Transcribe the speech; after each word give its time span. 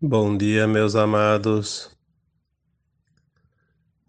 Bom 0.00 0.36
dia, 0.36 0.64
meus 0.68 0.94
amados. 0.94 1.90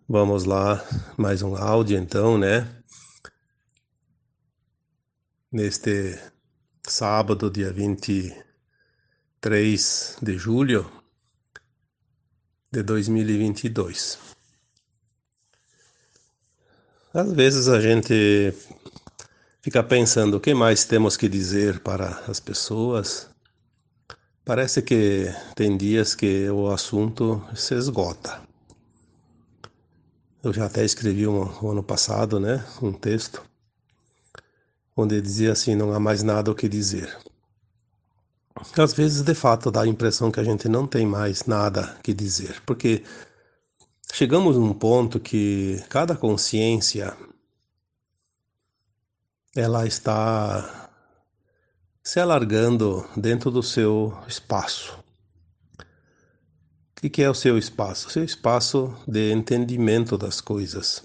Vamos 0.08 0.44
lá, 0.44 0.88
mais 1.18 1.42
um 1.42 1.56
áudio 1.56 1.98
então, 1.98 2.38
né? 2.38 2.84
Neste 5.52 6.16
sábado, 6.84 7.50
dia 7.50 7.74
23 7.74 10.18
de 10.22 10.38
julho 10.38 10.88
de 12.72 12.84
2022. 12.84 14.20
Às 17.12 17.34
vezes 17.34 17.68
a 17.68 17.82
gente 17.82 18.54
fica 19.60 19.84
pensando 19.84 20.38
o 20.38 20.40
que 20.40 20.54
mais 20.54 20.86
temos 20.86 21.18
que 21.18 21.28
dizer 21.28 21.80
para 21.80 22.10
as 22.28 22.40
pessoas. 22.40 23.29
Parece 24.50 24.82
que 24.82 25.28
tem 25.56 25.78
dias 25.78 26.16
que 26.16 26.50
o 26.50 26.72
assunto 26.72 27.40
se 27.56 27.76
esgota. 27.76 28.42
Eu 30.42 30.52
já 30.52 30.66
até 30.66 30.84
escrevi 30.84 31.28
um, 31.28 31.44
um 31.64 31.70
ano 31.70 31.84
passado, 31.84 32.40
né, 32.40 32.66
um 32.82 32.92
texto 32.92 33.44
onde 34.98 35.22
dizia 35.22 35.52
assim: 35.52 35.76
não 35.76 35.94
há 35.94 36.00
mais 36.00 36.24
nada 36.24 36.50
o 36.50 36.56
que 36.56 36.68
dizer. 36.68 37.16
Às 38.76 38.92
vezes, 38.94 39.22
de 39.22 39.36
fato, 39.36 39.70
dá 39.70 39.84
a 39.84 39.88
impressão 39.88 40.32
que 40.32 40.40
a 40.40 40.44
gente 40.44 40.68
não 40.68 40.88
tem 40.88 41.06
mais 41.06 41.46
nada 41.46 41.96
que 42.02 42.12
dizer, 42.12 42.60
porque 42.66 43.04
chegamos 44.12 44.58
num 44.58 44.74
ponto 44.74 45.20
que 45.20 45.80
cada 45.90 46.16
consciência 46.16 47.16
ela 49.56 49.86
está 49.86 50.89
se 52.10 52.20
alargando 52.20 53.08
dentro 53.16 53.52
do 53.52 53.62
seu 53.62 54.18
espaço. 54.28 54.98
O 56.98 57.08
que 57.08 57.22
é 57.22 57.30
o 57.30 57.36
seu 57.36 57.56
espaço? 57.56 58.08
O 58.08 58.10
seu 58.10 58.24
espaço 58.24 58.92
de 59.08 59.32
entendimento 59.32 60.18
das 60.18 60.42
coisas. 60.42 61.04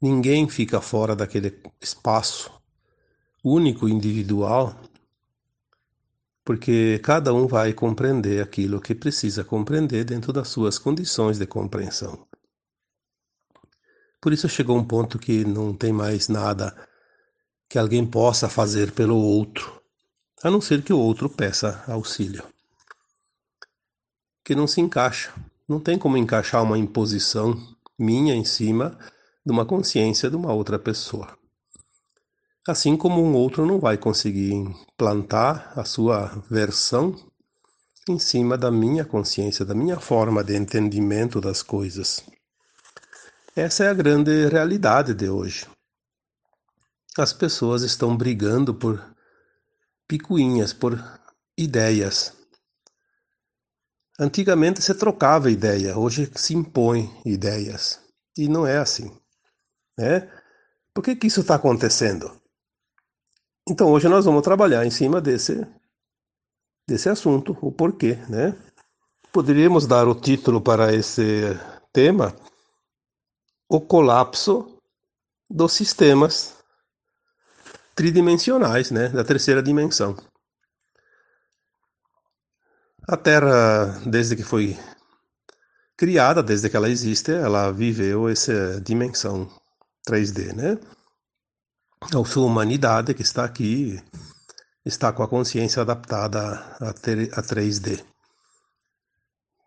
Ninguém 0.00 0.48
fica 0.48 0.80
fora 0.80 1.16
daquele 1.16 1.60
espaço 1.80 2.52
único, 3.42 3.88
individual, 3.88 4.80
porque 6.44 7.00
cada 7.02 7.34
um 7.34 7.48
vai 7.48 7.72
compreender 7.72 8.44
aquilo 8.44 8.80
que 8.80 8.94
precisa 8.94 9.42
compreender 9.42 10.04
dentro 10.04 10.32
das 10.32 10.46
suas 10.46 10.78
condições 10.78 11.36
de 11.36 11.48
compreensão. 11.48 12.28
Por 14.20 14.32
isso 14.32 14.48
chegou 14.48 14.78
um 14.78 14.84
ponto 14.84 15.18
que 15.18 15.44
não 15.44 15.74
tem 15.74 15.92
mais 15.92 16.28
nada 16.28 16.88
que 17.70 17.78
alguém 17.78 18.04
possa 18.04 18.48
fazer 18.48 18.90
pelo 18.90 19.16
outro, 19.16 19.80
a 20.42 20.50
não 20.50 20.60
ser 20.60 20.82
que 20.82 20.92
o 20.92 20.98
outro 20.98 21.30
peça 21.30 21.84
auxílio. 21.86 22.42
Que 24.44 24.56
não 24.56 24.66
se 24.66 24.80
encaixa. 24.80 25.32
Não 25.68 25.78
tem 25.78 25.96
como 25.96 26.16
encaixar 26.16 26.64
uma 26.64 26.76
imposição 26.76 27.56
minha 27.96 28.34
em 28.34 28.44
cima 28.44 28.98
de 29.46 29.52
uma 29.52 29.64
consciência 29.64 30.28
de 30.28 30.34
uma 30.34 30.52
outra 30.52 30.80
pessoa. 30.80 31.38
Assim 32.66 32.96
como 32.96 33.22
um 33.22 33.34
outro 33.34 33.64
não 33.64 33.78
vai 33.78 33.96
conseguir 33.96 34.52
implantar 34.52 35.72
a 35.78 35.84
sua 35.84 36.26
versão 36.50 37.14
em 38.08 38.18
cima 38.18 38.58
da 38.58 38.72
minha 38.72 39.04
consciência, 39.04 39.64
da 39.64 39.76
minha 39.76 40.00
forma 40.00 40.42
de 40.42 40.56
entendimento 40.56 41.40
das 41.40 41.62
coisas. 41.62 42.24
Essa 43.54 43.84
é 43.84 43.88
a 43.90 43.94
grande 43.94 44.48
realidade 44.48 45.14
de 45.14 45.28
hoje. 45.28 45.68
As 47.18 47.32
pessoas 47.32 47.82
estão 47.82 48.16
brigando 48.16 48.72
por 48.72 49.14
picuinhas, 50.06 50.72
por 50.72 51.02
ideias. 51.58 52.32
Antigamente 54.18 54.80
se 54.80 54.94
trocava 54.94 55.50
ideia, 55.50 55.98
hoje 55.98 56.30
se 56.36 56.54
impõe 56.54 57.10
ideias. 57.24 58.00
E 58.36 58.48
não 58.48 58.64
é 58.66 58.78
assim. 58.78 59.10
Né? 59.98 60.30
Por 60.94 61.02
que, 61.02 61.16
que 61.16 61.26
isso 61.26 61.40
está 61.40 61.56
acontecendo? 61.56 62.40
Então 63.68 63.90
hoje 63.90 64.08
nós 64.08 64.24
vamos 64.24 64.42
trabalhar 64.42 64.86
em 64.86 64.90
cima 64.90 65.20
desse, 65.20 65.66
desse 66.86 67.08
assunto, 67.08 67.58
o 67.60 67.72
porquê. 67.72 68.14
Né? 68.28 68.56
Poderíamos 69.32 69.86
dar 69.86 70.06
o 70.06 70.14
título 70.14 70.60
para 70.60 70.94
esse 70.94 71.58
tema: 71.92 72.36
O 73.68 73.80
colapso 73.80 74.78
dos 75.48 75.72
sistemas 75.72 76.59
tridimensionais, 77.94 78.90
né, 78.90 79.08
da 79.08 79.24
terceira 79.24 79.62
dimensão. 79.62 80.16
A 83.08 83.16
Terra, 83.16 84.00
desde 84.06 84.36
que 84.36 84.42
foi 84.42 84.78
criada, 85.96 86.42
desde 86.42 86.70
que 86.70 86.76
ela 86.76 86.88
existe, 86.88 87.32
ela 87.32 87.70
viveu 87.70 88.28
essa 88.28 88.80
dimensão 88.80 89.50
3D, 90.08 90.54
né? 90.54 90.78
A 92.02 92.24
sua 92.24 92.46
humanidade 92.46 93.12
que 93.12 93.22
está 93.22 93.44
aqui 93.44 94.02
está 94.84 95.12
com 95.12 95.22
a 95.22 95.28
consciência 95.28 95.82
adaptada 95.82 96.54
a, 96.80 96.94
3D. 97.42 98.02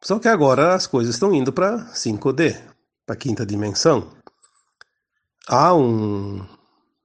Só 0.01 0.19
que 0.19 0.27
agora 0.27 0.73
as 0.73 0.87
coisas 0.87 1.15
estão 1.15 1.33
indo 1.33 1.53
para 1.53 1.85
5D, 1.93 2.59
para 3.05 3.13
a 3.13 3.17
quinta 3.17 3.45
dimensão. 3.45 4.11
Há 5.47 5.75
um, 5.75 6.45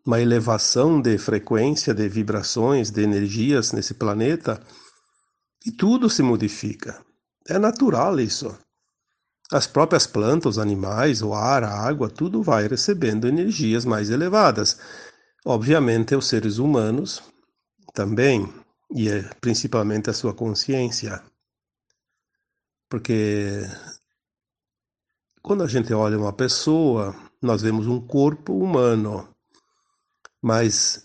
uma 0.09 0.23
elevação 0.23 1.03
de 1.03 1.19
frequência, 1.19 1.93
de 1.93 2.09
vibrações, 2.09 2.91
de 2.91 3.03
energias 3.03 3.73
nesse 3.73 3.93
planeta 3.93 4.59
e 5.67 5.71
tudo 5.71 6.09
se 6.09 6.23
modifica. 6.23 7.05
É 7.47 7.59
natural 7.59 8.19
isso. 8.19 8.57
As 9.53 9.67
próprias 9.67 10.07
plantas, 10.07 10.57
os 10.57 10.59
animais, 10.59 11.21
o 11.21 11.35
ar, 11.35 11.63
a 11.63 11.87
água, 11.87 12.09
tudo 12.09 12.43
vai 12.43 12.67
recebendo 12.67 13.29
energias 13.29 13.85
mais 13.85 14.09
elevadas. 14.09 14.81
Obviamente, 15.45 16.17
os 16.17 16.27
seres 16.27 16.57
humanos 16.57 17.23
também, 17.93 18.51
e 18.91 19.11
é 19.11 19.29
principalmente 19.43 20.09
a 20.09 20.15
sua 20.15 20.33
consciência. 20.33 21.23
Porque 22.89 23.61
quando 25.43 25.63
a 25.65 25.67
gente 25.67 25.93
olha 25.93 26.17
uma 26.17 26.33
pessoa, 26.33 27.15
nós 27.43 27.61
vemos 27.61 27.87
um 27.87 28.01
corpo 28.01 28.57
humano. 28.57 29.29
Mas 30.43 31.05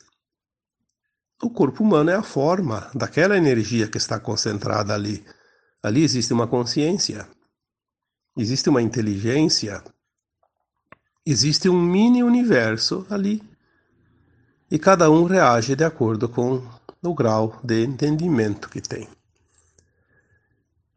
o 1.42 1.50
corpo 1.50 1.84
humano 1.84 2.10
é 2.10 2.16
a 2.16 2.24
forma 2.24 2.90
daquela 2.96 3.36
energia 3.36 3.88
que 3.88 3.98
está 3.98 4.20
concentrada 4.20 4.94
ali. 4.94 5.26
Ali 5.82 6.04
existe 6.04 6.32
uma 6.32 6.48
consciência, 6.48 7.28
existe 8.38 8.70
uma 8.70 8.82
inteligência, 8.82 9.84
existe 11.26 11.68
um 11.68 11.82
mini 11.82 12.24
universo 12.24 13.06
ali. 13.10 13.44
E 14.72 14.80
cada 14.80 15.12
um 15.12 15.26
reage 15.26 15.76
de 15.76 15.84
acordo 15.84 16.30
com 16.30 16.66
o 17.04 17.14
grau 17.14 17.60
de 17.64 17.84
entendimento 17.84 18.70
que 18.70 18.82
tem. 18.82 19.10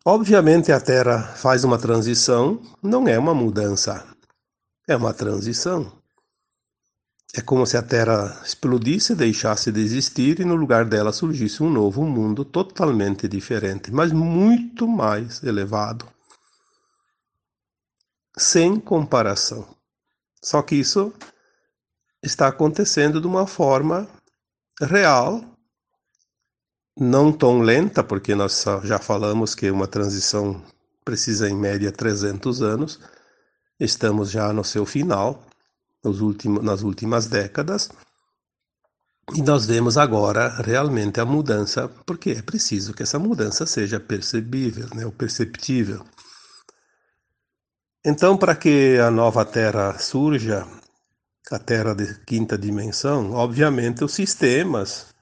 Obviamente 0.04 0.70
a 0.70 0.80
Terra 0.80 1.34
faz 1.34 1.64
uma 1.64 1.76
transição, 1.76 2.62
não 2.80 3.08
é 3.08 3.18
uma 3.18 3.34
mudança, 3.34 4.06
é 4.86 4.97
uma 4.97 5.12
transição. 5.12 5.92
É 7.34 7.41
como 7.42 7.66
se 7.66 7.76
a 7.76 7.82
Terra 7.82 8.41
explodisse, 8.44 9.14
deixasse 9.14 9.70
de 9.70 9.81
existir 9.81 10.41
e 10.41 10.44
no 10.44 10.54
lugar 10.54 10.84
dela 10.84 11.12
surgisse 11.12 11.62
um 11.62 11.70
novo 11.70 12.04
mundo 12.04 12.44
totalmente 12.44 13.28
diferente, 13.28 13.92
mas 13.92 14.12
muito 14.12 14.88
mais 14.88 15.42
elevado. 15.42 16.06
Sem 18.38 18.78
comparação. 18.78 19.66
Só 20.42 20.62
que 20.62 20.76
isso 20.76 21.12
está 22.22 22.48
acontecendo 22.48 23.20
de 23.20 23.26
uma 23.26 23.47
forma 23.47 24.09
real, 24.81 25.44
não 26.98 27.33
tão 27.33 27.60
lenta, 27.60 28.03
porque 28.03 28.34
nós 28.34 28.65
já 28.84 28.98
falamos 28.98 29.54
que 29.54 29.71
uma 29.71 29.86
transição 29.86 30.62
precisa 31.04 31.48
em 31.48 31.54
média 31.54 31.92
300 31.92 32.62
anos. 32.62 33.01
Estamos 33.78 34.30
já 34.30 34.53
no 34.53 34.65
seu 34.65 34.86
final 34.86 35.47
últimos, 36.04 36.63
nas 36.63 36.83
últimas 36.83 37.27
décadas. 37.27 37.89
E 39.34 39.43
nós 39.43 39.66
vemos 39.66 39.98
agora 39.98 40.48
realmente 40.63 41.21
a 41.21 41.25
mudança, 41.25 41.89
porque 42.07 42.31
é 42.31 42.43
preciso 42.43 42.95
que 42.95 43.03
essa 43.03 43.19
mudança 43.19 43.66
seja 43.66 43.98
percebível, 43.98 44.89
né, 44.95 45.04
ou 45.04 45.10
perceptível. 45.10 46.04
Então, 48.04 48.37
para 48.37 48.54
que 48.54 48.98
a 48.98 49.10
nova 49.10 49.45
Terra 49.45 49.98
surja, 49.98 50.65
a 51.51 51.59
Terra 51.59 51.93
de 51.93 52.21
quinta 52.25 52.57
dimensão, 52.57 53.33
obviamente 53.33 54.04
os 54.04 54.15
sistemas 54.15 55.13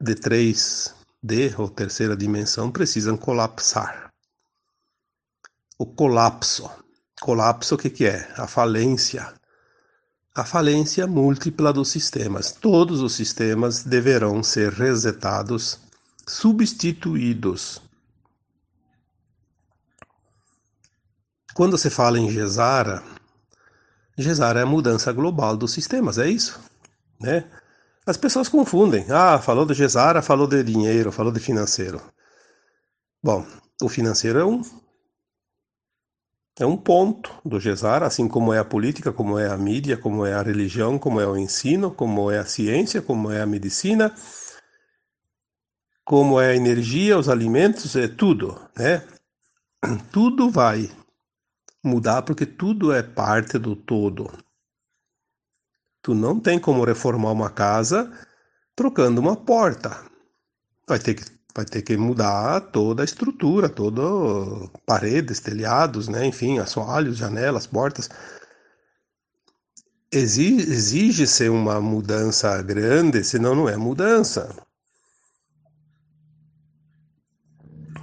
de 0.00 0.14
3D 0.14 1.56
ou 1.58 1.68
terceira 1.68 2.16
dimensão 2.16 2.72
precisam 2.72 3.16
colapsar. 3.16 4.10
O 5.78 5.86
colapso 5.86 6.68
Colapso, 7.20 7.74
o 7.74 7.78
que, 7.78 7.90
que 7.90 8.06
é? 8.06 8.26
A 8.36 8.46
falência. 8.46 9.32
A 10.34 10.44
falência 10.44 11.06
múltipla 11.06 11.72
dos 11.72 11.90
sistemas. 11.90 12.50
Todos 12.50 13.02
os 13.02 13.12
sistemas 13.14 13.84
deverão 13.84 14.42
ser 14.42 14.72
resetados 14.72 15.78
substituídos. 16.26 17.82
Quando 21.54 21.76
se 21.76 21.90
fala 21.90 22.18
em 22.18 22.30
Gesara, 22.30 23.02
Gesara 24.16 24.60
é 24.60 24.62
a 24.62 24.66
mudança 24.66 25.12
global 25.12 25.56
dos 25.56 25.72
sistemas, 25.72 26.16
é 26.16 26.28
isso, 26.28 26.58
né? 27.20 27.44
As 28.06 28.16
pessoas 28.16 28.48
confundem. 28.48 29.04
Ah, 29.10 29.38
falou 29.38 29.66
de 29.66 29.74
Gesara, 29.74 30.22
falou 30.22 30.46
de 30.46 30.62
dinheiro, 30.62 31.12
falou 31.12 31.32
de 31.32 31.40
financeiro. 31.40 32.00
Bom, 33.22 33.46
o 33.82 33.88
financeiro 33.88 34.38
é 34.38 34.44
um 34.44 34.62
é 36.58 36.66
um 36.66 36.76
ponto 36.76 37.32
do 37.44 37.58
Gesara, 37.58 38.06
assim 38.06 38.28
como 38.28 38.52
é 38.52 38.58
a 38.58 38.64
política, 38.64 39.12
como 39.12 39.38
é 39.38 39.48
a 39.48 39.56
mídia, 39.56 39.96
como 39.96 40.26
é 40.26 40.34
a 40.34 40.42
religião, 40.42 40.98
como 40.98 41.20
é 41.20 41.26
o 41.26 41.36
ensino, 41.36 41.90
como 41.90 42.30
é 42.30 42.38
a 42.38 42.44
ciência, 42.44 43.00
como 43.00 43.30
é 43.30 43.40
a 43.40 43.46
medicina, 43.46 44.14
como 46.04 46.40
é 46.40 46.50
a 46.50 46.56
energia, 46.56 47.18
os 47.18 47.28
alimentos, 47.28 47.94
é 47.96 48.08
tudo, 48.08 48.60
né? 48.76 49.06
Tudo 50.12 50.50
vai 50.50 50.90
mudar 51.82 52.22
porque 52.22 52.44
tudo 52.44 52.92
é 52.92 53.02
parte 53.02 53.58
do 53.58 53.74
todo. 53.74 54.30
Tu 56.02 56.14
não 56.14 56.40
tem 56.40 56.58
como 56.58 56.84
reformar 56.84 57.32
uma 57.32 57.50
casa 57.50 58.10
trocando 58.74 59.20
uma 59.20 59.36
porta. 59.36 60.04
Vai 60.88 60.98
ter 60.98 61.14
que, 61.14 61.24
vai 61.54 61.64
ter 61.64 61.82
que 61.82 61.96
mudar 61.96 62.60
toda 62.60 63.02
a 63.02 63.04
estrutura, 63.04 63.68
toda 63.68 64.02
paredes, 64.86 65.40
telhados, 65.40 66.08
né? 66.08 66.24
enfim, 66.26 66.58
assoalhos, 66.58 67.16
janelas, 67.16 67.66
portas. 67.66 68.08
Exige-se 70.12 71.48
uma 71.48 71.80
mudança 71.80 72.60
grande, 72.62 73.22
senão 73.22 73.54
não 73.54 73.68
é 73.68 73.76
mudança. 73.76 74.54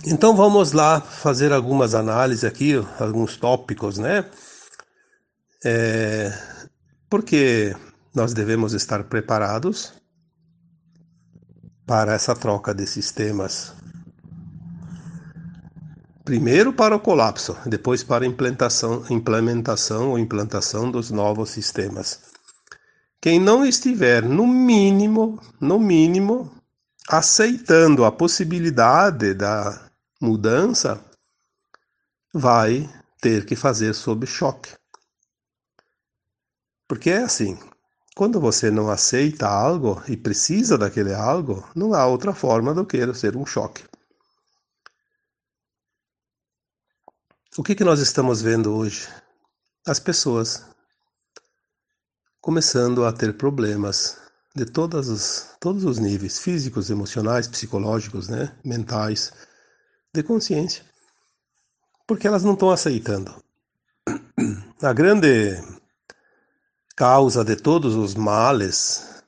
Então 0.05 0.33
vamos 0.35 0.71
lá 0.71 1.01
fazer 1.01 1.51
algumas 1.51 1.93
análises 1.93 2.45
aqui, 2.45 2.75
alguns 2.97 3.35
tópicos, 3.35 3.97
né? 3.97 4.23
É, 5.65 6.31
porque 7.09 7.75
nós 8.15 8.33
devemos 8.33 8.73
estar 8.73 9.03
preparados 9.03 9.93
para 11.87 12.13
essa 12.13 12.35
troca 12.35 12.75
de 12.75 12.85
sistemas. 12.85 13.73
Primeiro 16.25 16.73
para 16.73 16.93
o 16.93 16.99
colapso, 16.99 17.57
depois 17.65 18.03
para 18.03 18.25
a 18.25 18.27
implementação, 18.27 19.05
implementação 19.09 20.09
ou 20.09 20.19
implantação 20.19 20.91
dos 20.91 21.09
novos 21.09 21.49
sistemas. 21.49 22.19
Quem 23.21 23.39
não 23.39 23.65
estiver 23.65 24.21
no 24.21 24.45
mínimo, 24.45 25.41
no 25.61 25.79
mínimo, 25.79 26.51
aceitando 27.07 28.03
a 28.03 28.11
possibilidade 28.11 29.33
da 29.33 29.89
mudança, 30.21 31.01
vai 32.33 32.87
ter 33.21 33.45
que 33.45 33.55
fazer 33.55 33.93
sob 33.93 34.27
choque. 34.27 34.75
Porque 36.85 37.09
é 37.09 37.23
assim, 37.23 37.57
quando 38.17 38.39
você 38.39 38.71
não 38.71 38.89
aceita 38.89 39.47
algo 39.47 40.01
e 40.07 40.17
precisa 40.17 40.75
daquele 40.75 41.13
algo, 41.13 41.63
não 41.75 41.93
há 41.93 42.03
outra 42.07 42.33
forma 42.33 42.73
do 42.73 42.83
que 42.83 43.13
ser 43.13 43.37
um 43.37 43.45
choque. 43.45 43.83
O 47.55 47.61
que, 47.61 47.75
que 47.75 47.83
nós 47.83 47.99
estamos 47.99 48.41
vendo 48.41 48.75
hoje? 48.75 49.07
As 49.85 49.99
pessoas 49.99 50.65
começando 52.41 53.05
a 53.05 53.13
ter 53.13 53.37
problemas 53.37 54.17
de 54.55 54.65
todos 54.65 55.09
os, 55.09 55.55
todos 55.59 55.83
os 55.83 55.99
níveis, 55.99 56.39
físicos, 56.39 56.89
emocionais, 56.89 57.47
psicológicos, 57.47 58.27
né, 58.27 58.57
mentais, 58.65 59.31
de 60.11 60.23
consciência, 60.23 60.83
porque 62.07 62.25
elas 62.25 62.43
não 62.43 62.53
estão 62.53 62.71
aceitando. 62.71 63.31
A 64.81 64.91
grande 64.91 65.76
causa 66.97 67.45
de 67.45 67.55
todos 67.55 67.93
os 67.93 68.15
males 68.15 69.23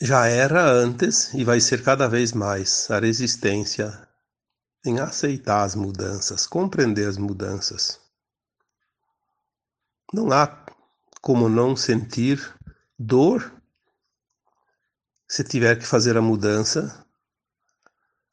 já 0.00 0.28
era 0.28 0.62
antes 0.62 1.34
e 1.34 1.42
vai 1.42 1.60
ser 1.60 1.82
cada 1.82 2.08
vez 2.08 2.32
mais 2.32 2.88
a 2.88 3.00
resistência 3.00 4.08
em 4.86 5.00
aceitar 5.00 5.64
as 5.64 5.74
mudanças, 5.74 6.46
compreender 6.46 7.08
as 7.08 7.18
mudanças. 7.18 8.00
Não 10.14 10.30
há 10.30 10.64
como 11.20 11.48
não 11.48 11.74
sentir 11.74 12.40
dor 12.96 13.52
se 15.28 15.42
tiver 15.42 15.76
que 15.76 15.84
fazer 15.84 16.16
a 16.16 16.22
mudança 16.22 17.04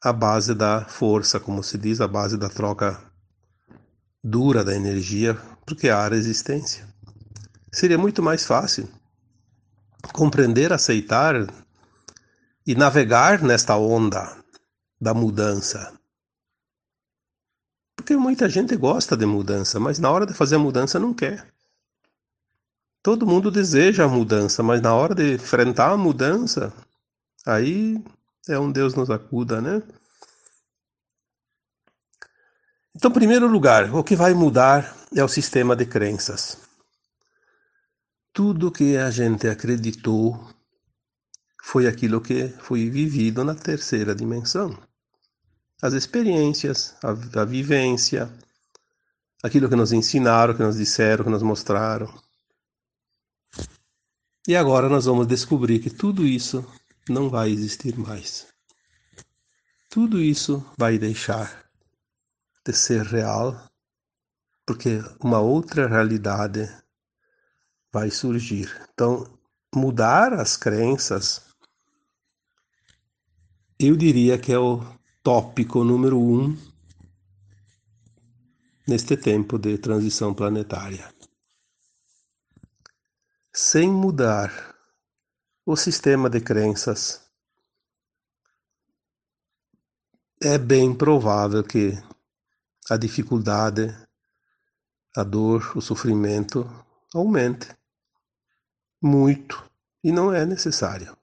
a 0.00 0.12
base 0.12 0.54
da 0.54 0.84
força, 0.84 1.40
como 1.40 1.64
se 1.64 1.76
diz, 1.76 2.00
a 2.00 2.06
base 2.06 2.38
da 2.38 2.48
troca 2.48 3.02
dura 4.22 4.62
da 4.62 4.76
energia, 4.76 5.34
porque 5.66 5.88
há 5.88 6.06
resistência. 6.06 6.87
Seria 7.72 7.98
muito 7.98 8.22
mais 8.22 8.46
fácil 8.46 8.88
compreender, 10.12 10.72
aceitar 10.72 11.34
e 12.66 12.74
navegar 12.74 13.42
nesta 13.42 13.76
onda 13.76 14.36
da 15.00 15.12
mudança. 15.12 15.92
Porque 17.96 18.16
muita 18.16 18.48
gente 18.48 18.76
gosta 18.76 19.16
de 19.16 19.26
mudança, 19.26 19.78
mas 19.78 19.98
na 19.98 20.10
hora 20.10 20.24
de 20.24 20.32
fazer 20.32 20.56
a 20.56 20.58
mudança 20.58 20.98
não 20.98 21.12
quer. 21.12 21.46
Todo 23.02 23.26
mundo 23.26 23.50
deseja 23.50 24.04
a 24.04 24.08
mudança, 24.08 24.62
mas 24.62 24.80
na 24.80 24.94
hora 24.94 25.14
de 25.14 25.34
enfrentar 25.34 25.90
a 25.90 25.96
mudança, 25.96 26.72
aí 27.46 28.02
é 28.48 28.58
um 28.58 28.72
Deus 28.72 28.94
nos 28.94 29.10
acuda, 29.10 29.60
né? 29.60 29.82
Então, 32.94 33.10
em 33.10 33.14
primeiro 33.14 33.46
lugar, 33.46 33.94
o 33.94 34.02
que 34.02 34.16
vai 34.16 34.34
mudar 34.34 34.96
é 35.14 35.22
o 35.22 35.28
sistema 35.28 35.76
de 35.76 35.86
crenças. 35.86 36.67
Tudo 38.38 38.70
que 38.70 38.96
a 38.96 39.10
gente 39.10 39.48
acreditou 39.48 40.38
foi 41.60 41.88
aquilo 41.88 42.20
que 42.20 42.46
foi 42.50 42.88
vivido 42.88 43.42
na 43.42 43.52
terceira 43.52 44.14
dimensão. 44.14 44.80
As 45.82 45.92
experiências, 45.92 46.94
a, 47.02 47.40
a 47.40 47.44
vivência, 47.44 48.32
aquilo 49.42 49.68
que 49.68 49.74
nos 49.74 49.90
ensinaram, 49.90 50.54
que 50.54 50.62
nos 50.62 50.76
disseram, 50.76 51.24
que 51.24 51.30
nos 51.30 51.42
mostraram. 51.42 52.14
E 54.46 54.54
agora 54.54 54.88
nós 54.88 55.06
vamos 55.06 55.26
descobrir 55.26 55.80
que 55.80 55.90
tudo 55.90 56.24
isso 56.24 56.64
não 57.08 57.28
vai 57.28 57.50
existir 57.50 57.98
mais. 57.98 58.46
Tudo 59.90 60.20
isso 60.20 60.64
vai 60.78 60.96
deixar 60.96 61.68
de 62.64 62.72
ser 62.72 63.04
real, 63.04 63.60
porque 64.64 65.02
uma 65.24 65.40
outra 65.40 65.88
realidade 65.88 66.72
vai 67.92 68.10
surgir. 68.10 68.70
Então, 68.92 69.26
mudar 69.74 70.32
as 70.32 70.56
crenças, 70.56 71.42
eu 73.78 73.96
diria 73.96 74.38
que 74.38 74.52
é 74.52 74.58
o 74.58 74.82
tópico 75.22 75.84
número 75.84 76.18
um 76.18 76.56
neste 78.86 79.16
tempo 79.16 79.58
de 79.58 79.76
transição 79.78 80.34
planetária. 80.34 81.12
Sem 83.52 83.90
mudar 83.90 84.74
o 85.66 85.76
sistema 85.76 86.30
de 86.30 86.40
crenças, 86.40 87.28
é 90.40 90.56
bem 90.56 90.94
provável 90.96 91.62
que 91.62 91.92
a 92.88 92.96
dificuldade, 92.96 93.94
a 95.16 95.24
dor, 95.24 95.76
o 95.76 95.80
sofrimento 95.80 96.64
aumente 97.12 97.77
muito 99.00 99.64
e 100.02 100.10
não 100.12 100.32
é 100.32 100.46
necessário. 100.46 101.16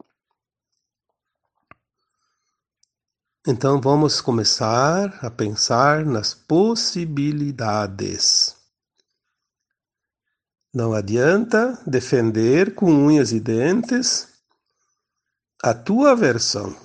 Então 3.48 3.80
vamos 3.80 4.22
começar 4.22 5.20
a 5.24 5.30
pensar 5.30 6.04
nas 6.04 6.34
possibilidades. 6.34 8.56
Não 10.74 10.94
adianta 10.94 11.80
defender 11.86 12.74
com 12.74 12.92
unhas 12.92 13.32
e 13.32 13.40
dentes 13.40 14.30
a 15.64 15.74
tua 15.74 16.16
versão. 16.16 16.76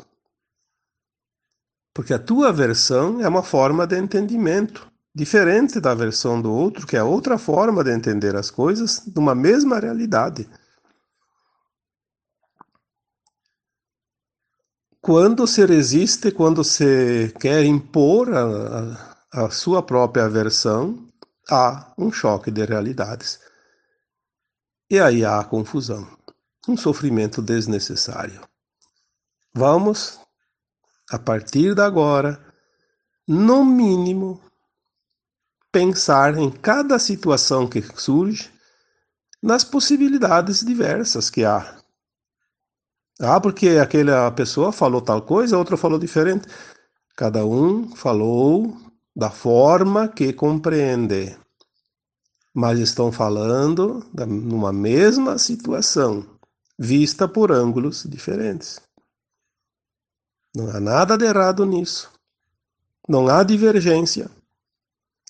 Porque 1.92 2.14
a 2.14 2.18
tua 2.18 2.52
versão 2.52 3.20
é 3.20 3.28
uma 3.28 3.42
forma 3.42 3.86
de 3.86 3.98
entendimento, 3.98 4.90
diferente 5.14 5.80
da 5.80 5.94
versão 5.94 6.40
do 6.40 6.52
outro, 6.52 6.86
que 6.86 6.96
é 6.96 7.02
outra 7.02 7.36
forma 7.36 7.82
de 7.82 7.90
entender 7.90 8.36
as 8.36 8.50
coisas 8.50 9.02
de 9.04 9.18
uma 9.18 9.34
mesma 9.34 9.80
realidade. 9.80 10.48
Quando 15.02 15.46
se 15.46 15.64
resiste, 15.64 16.30
quando 16.30 16.62
se 16.62 17.32
quer 17.40 17.64
impor 17.64 18.28
a, 18.34 19.16
a, 19.32 19.50
sua 19.50 19.82
própria 19.82 20.28
versão, 20.28 21.08
há 21.50 21.94
um 21.96 22.12
choque 22.12 22.50
de 22.50 22.66
realidades. 22.66 23.40
E 24.90 25.00
aí 25.00 25.24
há 25.24 25.40
a 25.40 25.44
confusão, 25.44 26.06
um 26.68 26.76
sofrimento 26.76 27.40
desnecessário. 27.40 28.42
Vamos 29.54 30.20
a 31.10 31.18
partir 31.18 31.74
de 31.74 31.80
agora, 31.80 32.38
no 33.26 33.64
mínimo, 33.64 34.38
pensar 35.72 36.36
em 36.36 36.50
cada 36.50 36.98
situação 36.98 37.66
que 37.66 37.80
surge 37.98 38.52
nas 39.42 39.64
possibilidades 39.64 40.60
diversas 40.60 41.30
que 41.30 41.42
há. 41.42 41.79
Ah, 43.22 43.38
porque 43.38 43.68
aquela 43.70 44.30
pessoa 44.30 44.72
falou 44.72 45.02
tal 45.02 45.20
coisa, 45.20 45.54
a 45.54 45.58
outra 45.58 45.76
falou 45.76 45.98
diferente. 45.98 46.48
Cada 47.14 47.44
um 47.44 47.94
falou 47.94 48.74
da 49.14 49.30
forma 49.30 50.08
que 50.08 50.32
compreende. 50.32 51.36
Mas 52.54 52.78
estão 52.78 53.12
falando 53.12 54.02
da, 54.12 54.24
numa 54.24 54.72
mesma 54.72 55.36
situação, 55.36 56.26
vista 56.78 57.28
por 57.28 57.52
ângulos 57.52 58.04
diferentes. 58.08 58.80
Não 60.56 60.70
há 60.70 60.80
nada 60.80 61.18
de 61.18 61.26
errado 61.26 61.66
nisso. 61.66 62.10
Não 63.06 63.28
há 63.28 63.42
divergência. 63.42 64.30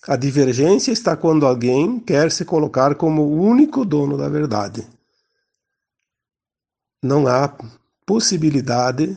A 0.07 0.15
divergência 0.15 0.93
está 0.93 1.17
quando 1.17 1.45
alguém 1.45 1.99
quer 1.99 2.31
se 2.31 2.45
colocar 2.45 2.95
como 2.95 3.23
o 3.23 3.43
único 3.43 3.85
dono 3.85 4.17
da 4.17 4.29
verdade. 4.29 4.89
Não 7.03 7.27
há 7.27 7.53
possibilidade 8.11 9.17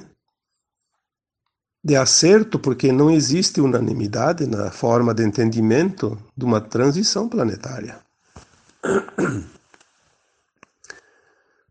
de 1.83 1.95
acerto, 1.95 2.59
porque 2.59 2.91
não 2.91 3.09
existe 3.09 3.59
unanimidade 3.59 4.45
na 4.45 4.69
forma 4.69 5.15
de 5.15 5.23
entendimento 5.23 6.15
de 6.37 6.45
uma 6.45 6.61
transição 6.61 7.27
planetária. 7.27 7.97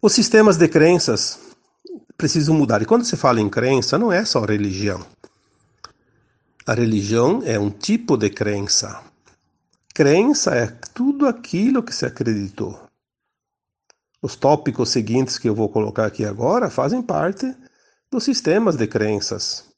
Os 0.03 0.13
sistemas 0.13 0.57
de 0.57 0.67
crenças 0.67 1.39
precisam 2.17 2.57
mudar. 2.57 2.83
E 2.83 2.87
quando 2.87 3.05
se 3.05 3.17
fala 3.17 3.41
em 3.41 3.49
crença, 3.49 3.97
não 3.97 4.11
é 4.11 4.25
só 4.25 4.45
religião. 4.45 5.07
A 6.67 6.75
religião 6.75 7.41
é 7.45 7.57
um 7.57 7.71
tipo 7.71 8.17
de 8.17 8.31
crença. 8.31 9.01
Crença 9.95 10.57
é 10.57 10.67
tudo 10.93 11.29
aquilo 11.29 11.85
que 11.85 11.95
se 11.95 12.05
acreditou. 12.05 12.92
Os 14.23 14.37
tópicos 14.37 14.91
seguintes 14.91 15.37
que 15.37 15.49
eu 15.49 15.55
vou 15.55 15.69
colocar 15.69 16.07
aqui 16.07 16.25
agora 16.25 16.71
fazem 16.71 17.03
parte 17.03 17.53
dos 18.09 18.23
sistemas 18.23 18.77
de 18.77 18.87
crenças. 18.87 19.69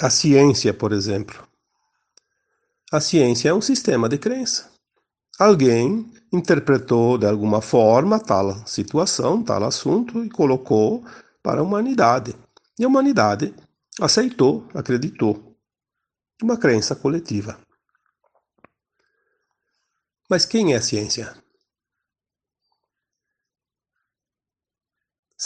A 0.00 0.10
ciência, 0.10 0.74
por 0.74 0.92
exemplo. 0.92 1.46
A 2.90 3.00
ciência 3.00 3.50
é 3.50 3.54
um 3.54 3.60
sistema 3.60 4.08
de 4.08 4.18
crença. 4.18 4.72
Alguém 5.38 6.12
interpretou 6.32 7.16
de 7.16 7.26
alguma 7.26 7.62
forma 7.62 8.18
tal 8.18 8.66
situação, 8.66 9.40
tal 9.44 9.62
assunto 9.62 10.24
e 10.24 10.28
colocou 10.28 11.04
para 11.44 11.60
a 11.60 11.62
humanidade. 11.62 12.34
E 12.76 12.84
a 12.84 12.88
humanidade 12.88 13.54
aceitou, 14.00 14.66
acreditou. 14.74 15.56
Uma 16.42 16.56
crença 16.56 16.96
coletiva. 16.96 17.56
Mas 20.28 20.44
quem 20.44 20.74
é 20.74 20.76
a 20.76 20.82
ciência? 20.82 21.43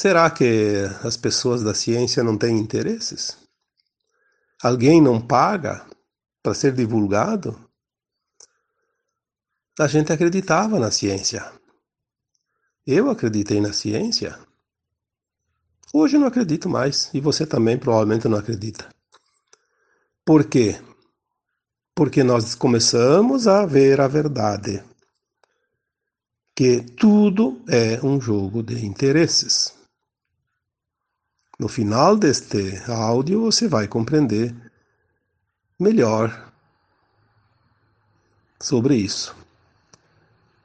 Será 0.00 0.30
que 0.30 0.84
as 1.02 1.16
pessoas 1.16 1.64
da 1.64 1.74
ciência 1.74 2.22
não 2.22 2.38
têm 2.38 2.56
interesses? 2.56 3.36
Alguém 4.62 5.02
não 5.02 5.20
paga 5.20 5.84
para 6.40 6.54
ser 6.54 6.72
divulgado? 6.72 7.58
A 9.76 9.88
gente 9.88 10.12
acreditava 10.12 10.78
na 10.78 10.92
ciência. 10.92 11.52
Eu 12.86 13.10
acreditei 13.10 13.60
na 13.60 13.72
ciência 13.72 14.38
Hoje 15.92 16.16
não 16.16 16.28
acredito 16.28 16.68
mais, 16.68 17.10
e 17.12 17.20
você 17.20 17.44
também 17.44 17.76
provavelmente 17.76 18.28
não 18.28 18.38
acredita. 18.38 18.88
Por 20.24 20.44
quê? 20.44 20.80
Porque 21.92 22.22
nós 22.22 22.54
começamos 22.54 23.48
a 23.48 23.66
ver 23.66 24.00
a 24.00 24.06
verdade. 24.06 24.80
Que 26.54 26.82
tudo 26.82 27.60
é 27.66 27.98
um 28.06 28.20
jogo 28.20 28.62
de 28.62 28.86
interesses. 28.86 29.77
No 31.58 31.66
final 31.68 32.16
deste 32.16 32.80
áudio 32.88 33.42
você 33.42 33.66
vai 33.66 33.88
compreender 33.88 34.54
melhor 35.78 36.52
sobre 38.60 38.94
isso. 38.94 39.34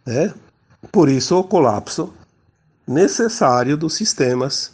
Né? 0.05 0.33
Por 0.91 1.09
isso 1.09 1.37
o 1.37 1.43
colapso 1.43 2.13
necessário 2.87 3.77
dos 3.77 3.95
sistemas 3.95 4.73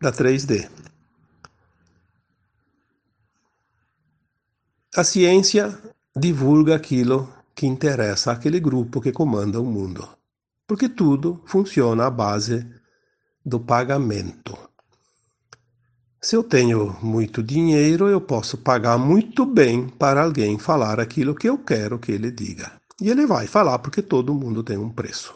da 0.00 0.10
3D. 0.10 0.68
A 4.96 5.04
ciência 5.04 5.78
divulga 6.16 6.74
aquilo 6.74 7.32
que 7.54 7.66
interessa 7.66 8.32
àquele 8.32 8.58
grupo 8.58 9.00
que 9.00 9.12
comanda 9.12 9.60
o 9.60 9.64
mundo, 9.64 10.08
porque 10.66 10.88
tudo 10.88 11.40
funciona 11.46 12.06
à 12.06 12.10
base 12.10 12.66
do 13.44 13.60
pagamento. 13.60 14.69
Se 16.22 16.36
eu 16.36 16.44
tenho 16.44 16.98
muito 17.02 17.42
dinheiro, 17.42 18.06
eu 18.06 18.20
posso 18.20 18.58
pagar 18.58 18.98
muito 18.98 19.46
bem 19.46 19.88
para 19.88 20.22
alguém 20.22 20.58
falar 20.58 21.00
aquilo 21.00 21.34
que 21.34 21.48
eu 21.48 21.56
quero 21.56 21.98
que 21.98 22.12
ele 22.12 22.30
diga. 22.30 22.78
E 23.00 23.08
ele 23.08 23.26
vai 23.26 23.46
falar 23.46 23.78
porque 23.78 24.02
todo 24.02 24.34
mundo 24.34 24.62
tem 24.62 24.76
um 24.76 24.92
preço. 24.92 25.34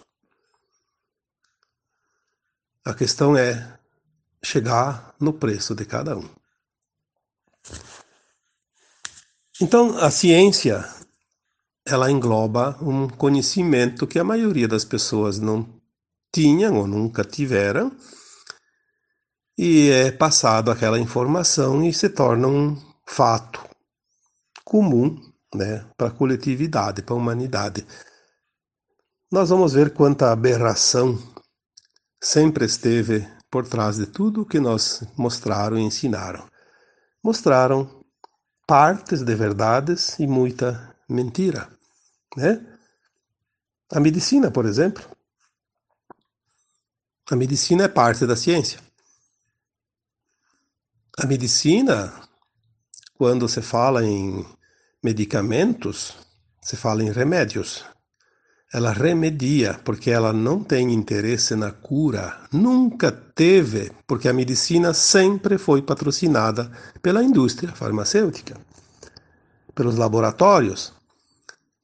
A 2.84 2.92
questão 2.92 3.34
é 3.34 3.78
chegar 4.42 5.14
no 5.18 5.32
preço 5.32 5.74
de 5.74 5.86
cada 5.86 6.18
um. 6.18 6.28
Então, 9.58 9.96
a 9.96 10.10
ciência 10.10 10.84
ela 11.86 12.10
engloba 12.10 12.76
um 12.82 13.08
conhecimento 13.08 14.06
que 14.06 14.18
a 14.18 14.24
maioria 14.24 14.68
das 14.68 14.84
pessoas 14.84 15.38
não 15.38 15.66
tinham 16.30 16.76
ou 16.76 16.86
nunca 16.86 17.24
tiveram 17.24 17.90
e 19.56 19.90
é 19.90 20.10
passado 20.10 20.70
aquela 20.70 20.98
informação 20.98 21.84
e 21.84 21.92
se 21.92 22.08
torna 22.08 22.48
um 22.48 22.76
fato 23.06 23.64
comum 24.64 25.20
né, 25.54 25.86
para 25.96 26.08
a 26.08 26.10
coletividade, 26.10 27.02
para 27.02 27.14
a 27.14 27.18
humanidade. 27.18 27.86
Nós 29.30 29.50
vamos 29.50 29.72
ver 29.72 29.92
quanta 29.92 30.32
aberração 30.32 31.18
sempre 32.20 32.64
esteve 32.64 33.28
por 33.50 33.66
trás 33.66 33.96
de 33.96 34.06
tudo 34.06 34.42
o 34.42 34.46
que 34.46 34.58
nós 34.58 35.02
mostraram 35.16 35.78
e 35.78 35.82
ensinaram. 35.82 36.48
Mostraram 37.22 38.04
partes 38.66 39.22
de 39.22 39.34
verdades 39.34 40.18
e 40.18 40.26
muita 40.26 40.96
mentira, 41.08 41.68
né? 42.36 42.64
A 43.92 44.00
medicina, 44.00 44.50
por 44.50 44.66
exemplo. 44.66 45.04
A 47.30 47.36
medicina 47.36 47.84
é 47.84 47.88
parte 47.88 48.26
da 48.26 48.34
ciência. 48.34 48.83
A 51.18 51.26
medicina, 51.26 52.12
quando 53.14 53.48
se 53.48 53.62
fala 53.62 54.04
em 54.04 54.44
medicamentos, 55.02 56.14
se 56.60 56.76
fala 56.76 57.02
em 57.02 57.10
remédios 57.10 57.84
ela 58.74 58.90
remedia, 58.90 59.80
porque 59.84 60.10
ela 60.10 60.32
não 60.32 60.60
tem 60.60 60.92
interesse 60.92 61.54
na 61.54 61.70
cura, 61.70 62.40
nunca 62.52 63.12
teve, 63.12 63.92
porque 64.04 64.28
a 64.28 64.32
medicina 64.32 64.92
sempre 64.92 65.58
foi 65.58 65.80
patrocinada 65.80 66.72
pela 67.00 67.22
indústria 67.22 67.72
farmacêutica, 67.72 68.60
pelos 69.76 69.94
laboratórios, 69.94 70.92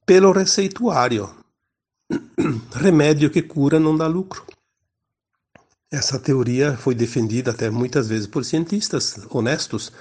pelo 0.05 0.33
receituário. 0.33 1.29
Remédio 2.75 3.29
que 3.29 3.41
cura 3.41 3.79
não 3.79 3.95
dá 3.95 4.05
lucro. 4.05 4.43
Essa 5.91 6.17
teoria 6.17 6.77
foi 6.77 6.95
defendida 6.95 7.51
até 7.51 7.69
muitas 7.69 8.07
vezes 8.07 8.25
por 8.25 8.45
cientistas 8.45 9.17
honestos. 9.29 9.91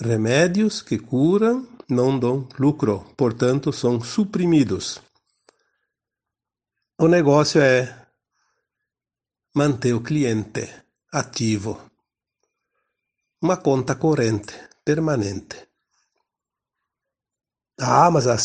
Remédios 0.00 0.80
que 0.80 0.98
curam 0.98 1.68
não 1.88 2.18
dão 2.18 2.48
lucro, 2.58 3.04
portanto, 3.14 3.70
são 3.70 4.00
suprimidos. 4.00 5.02
O 6.98 7.06
negócio 7.06 7.60
é 7.60 8.06
manter 9.54 9.92
o 9.92 10.00
cliente 10.02 10.66
ativo. 11.12 11.78
Uma 13.42 13.58
conta 13.58 13.94
corrente, 13.96 14.54
permanente. 14.82 15.68
Ah, 17.78 18.10
mas 18.10 18.26
a, 18.26 18.36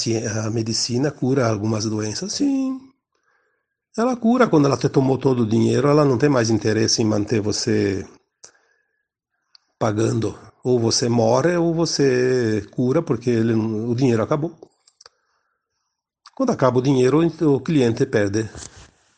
a 0.45 0.49
medicina 0.49 1.09
cura 1.09 1.47
algumas 1.47 1.85
doenças? 1.85 2.33
Sim. 2.33 2.88
Ela 3.97 4.15
cura 4.15 4.47
quando 4.47 4.65
ela 4.65 4.77
te 4.77 4.87
tomou 4.87 5.17
todo 5.17 5.43
o 5.43 5.49
dinheiro, 5.49 5.87
ela 5.87 6.05
não 6.05 6.17
tem 6.17 6.29
mais 6.29 6.49
interesse 6.49 7.01
em 7.01 7.05
manter 7.05 7.41
você 7.41 8.07
pagando. 9.77 10.37
Ou 10.63 10.79
você 10.79 11.07
morre 11.09 11.55
ou 11.57 11.73
você 11.73 12.65
cura 12.71 13.01
porque 13.01 13.29
ele, 13.29 13.53
o 13.53 13.95
dinheiro 13.95 14.21
acabou. 14.21 14.55
Quando 16.35 16.51
acaba 16.51 16.79
o 16.79 16.81
dinheiro, 16.81 17.25
o 17.25 17.59
cliente 17.61 18.05
perde 18.05 18.49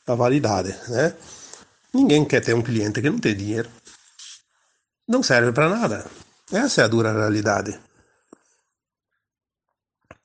a 0.07 0.15
validade, 0.15 0.69
né? 0.89 1.15
Ninguém 1.93 2.25
quer 2.25 2.41
ter 2.41 2.53
um 2.53 2.61
cliente 2.61 3.01
que 3.01 3.09
não 3.09 3.19
tem 3.19 3.35
dinheiro. 3.35 3.69
não 5.07 5.21
serve 5.21 5.51
para 5.51 5.69
nada. 5.69 6.09
Essa 6.51 6.81
é 6.81 6.83
a 6.85 6.87
dura 6.87 7.11
realidade. 7.11 7.79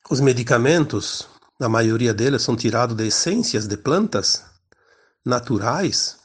Os 0.09 0.21
medicamentos, 0.21 1.29
a 1.61 1.69
maioria 1.69 2.13
deles, 2.13 2.43
são 2.43 2.57
tirados 2.57 2.97
de 2.97 3.07
essências 3.07 3.67
de 3.67 3.77
plantas 3.77 4.45
naturais, 5.25 6.19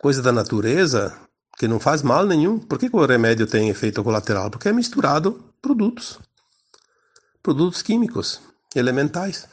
coisa 0.00 0.22
da 0.22 0.32
natureza, 0.32 1.16
que 1.58 1.68
não 1.68 1.78
faz 1.78 2.02
mal 2.02 2.26
nenhum. 2.26 2.58
Por 2.58 2.78
que, 2.78 2.88
que 2.88 2.96
o 2.96 3.06
remédio 3.06 3.46
tem 3.46 3.68
efeito 3.68 4.02
colateral? 4.02 4.50
Porque 4.50 4.68
é 4.68 4.72
misturado 4.72 5.54
produtos. 5.60 6.18
Produtos 7.42 7.82
químicos, 7.82 8.40
elementais, 8.74 9.46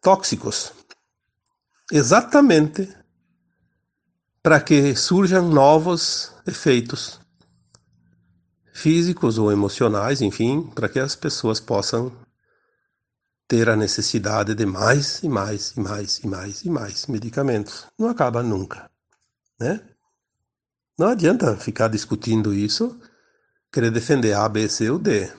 tóxicos. 0.00 0.72
Exatamente 1.90 2.88
para 4.42 4.60
que 4.60 4.96
surjam 4.96 5.48
novos 5.48 6.32
efeitos 6.46 7.20
físicos 8.72 9.38
ou 9.38 9.52
emocionais, 9.52 10.20
enfim, 10.20 10.62
para 10.74 10.88
que 10.88 10.98
as 10.98 11.14
pessoas 11.14 11.60
possam 11.60 12.12
ter 13.48 13.68
a 13.68 13.76
necessidade 13.76 14.54
de 14.54 14.64
mais 14.64 15.22
e 15.22 15.28
mais 15.28 15.72
e 15.76 15.80
mais 15.80 16.18
e 16.18 16.26
mais 16.26 16.62
e 16.64 16.70
mais 16.70 17.06
medicamentos. 17.06 17.86
Não 17.98 18.08
acaba 18.08 18.42
nunca, 18.42 18.90
né? 19.60 19.80
Não 20.98 21.08
adianta 21.08 21.56
ficar 21.56 21.88
discutindo 21.88 22.52
isso, 22.54 22.98
querer 23.72 23.90
defender 23.90 24.34
A, 24.34 24.48
B, 24.48 24.68
C 24.68 24.90
ou 24.90 24.98
D. 24.98 25.32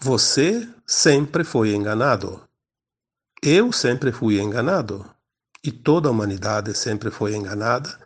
Você 0.00 0.68
sempre 0.86 1.44
foi 1.44 1.74
enganado. 1.74 2.46
Eu 3.42 3.72
sempre 3.72 4.12
fui 4.12 4.40
enganado. 4.40 5.08
E 5.62 5.72
toda 5.72 6.08
a 6.08 6.12
humanidade 6.12 6.74
sempre 6.74 7.10
foi 7.10 7.34
enganada, 7.34 7.98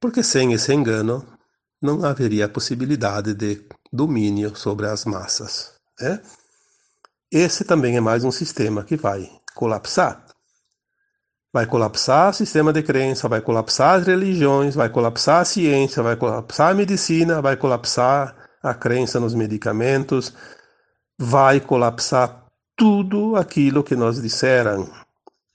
porque 0.00 0.22
sem 0.22 0.52
esse 0.52 0.72
engano 0.72 1.26
não 1.80 2.04
haveria 2.04 2.48
possibilidade 2.48 3.34
de 3.34 3.66
domínio 3.92 4.56
sobre 4.56 4.86
as 4.86 5.04
massas. 5.04 5.74
Né? 6.00 6.22
Esse 7.32 7.62
também 7.62 7.96
é 7.96 8.00
mais 8.00 8.24
um 8.24 8.32
sistema 8.32 8.82
que 8.82 8.96
vai 8.96 9.30
colapsar. 9.54 10.26
Vai 11.52 11.64
colapsar 11.64 12.30
o 12.30 12.34
sistema 12.34 12.72
de 12.72 12.82
crença, 12.82 13.28
vai 13.28 13.40
colapsar 13.40 14.00
as 14.00 14.06
religiões, 14.06 14.74
vai 14.74 14.88
colapsar 14.88 15.42
a 15.42 15.44
ciência, 15.44 16.02
vai 16.02 16.16
colapsar 16.16 16.70
a 16.70 16.74
medicina, 16.74 17.40
vai 17.40 17.56
colapsar 17.56 18.34
a 18.60 18.74
crença 18.74 19.20
nos 19.20 19.32
medicamentos, 19.32 20.34
vai 21.16 21.60
colapsar 21.60 22.46
tudo 22.76 23.36
aquilo 23.36 23.84
que 23.84 23.94
nos 23.94 24.20
disseram 24.20 24.90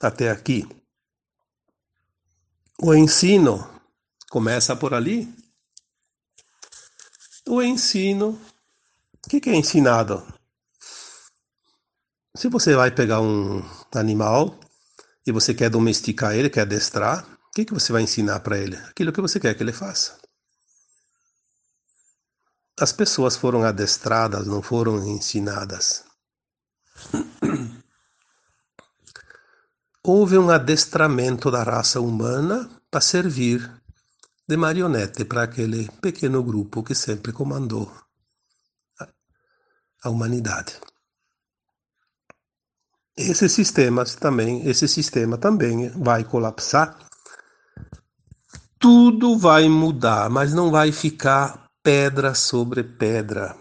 até 0.01 0.32
aqui. 0.32 0.65
O 2.82 2.94
ensino 2.94 3.67
começa 4.29 4.77
por 4.77 4.94
ali. 4.94 5.27
O 7.46 7.62
ensino, 7.62 8.39
o 9.25 9.29
que, 9.29 9.41
que 9.41 9.50
é 9.50 9.55
ensinado? 9.55 10.34
Se 12.35 12.49
você 12.49 12.75
vai 12.75 12.91
pegar 12.91 13.21
um 13.21 13.63
animal 13.93 14.59
e 15.25 15.31
você 15.31 15.53
quer 15.53 15.69
domesticar 15.69 16.35
ele, 16.35 16.49
quer 16.49 16.61
adestrar, 16.61 17.25
o 17.47 17.51
que, 17.55 17.63
que 17.63 17.73
você 17.73 17.93
vai 17.93 18.01
ensinar 18.01 18.41
para 18.41 18.57
ele? 18.57 18.75
Aquilo 18.75 19.13
que 19.13 19.21
você 19.21 19.39
quer 19.39 19.55
que 19.55 19.63
ele 19.63 19.71
faça. 19.71 20.19
As 22.77 22.91
pessoas 22.91 23.37
foram 23.37 23.63
adestradas, 23.63 24.45
não 24.47 24.61
foram 24.61 25.01
ensinadas. 25.07 26.03
Houve 30.03 30.37
um 30.37 30.49
adestramento 30.49 31.49
da 31.49 31.63
raça 31.63 32.01
humana 32.01 32.69
para 32.91 32.99
servir 32.99 33.71
de 34.45 34.57
marionete 34.57 35.23
para 35.23 35.43
aquele 35.43 35.89
pequeno 36.01 36.43
grupo 36.43 36.83
que 36.83 36.93
sempre 36.93 37.31
comandou 37.31 37.89
a 40.03 40.09
humanidade. 40.09 40.79
Esse 43.17 43.47
sistema 43.47 44.03
também, 44.03 44.67
esse 44.67 44.87
sistema 44.89 45.37
também 45.37 45.89
vai 45.89 46.25
colapsar. 46.25 46.99
Tudo 48.77 49.37
vai 49.37 49.69
mudar, 49.69 50.29
mas 50.29 50.53
não 50.53 50.69
vai 50.69 50.91
ficar 50.91 51.69
pedra 51.81 52.35
sobre 52.35 52.83
pedra. 52.83 53.57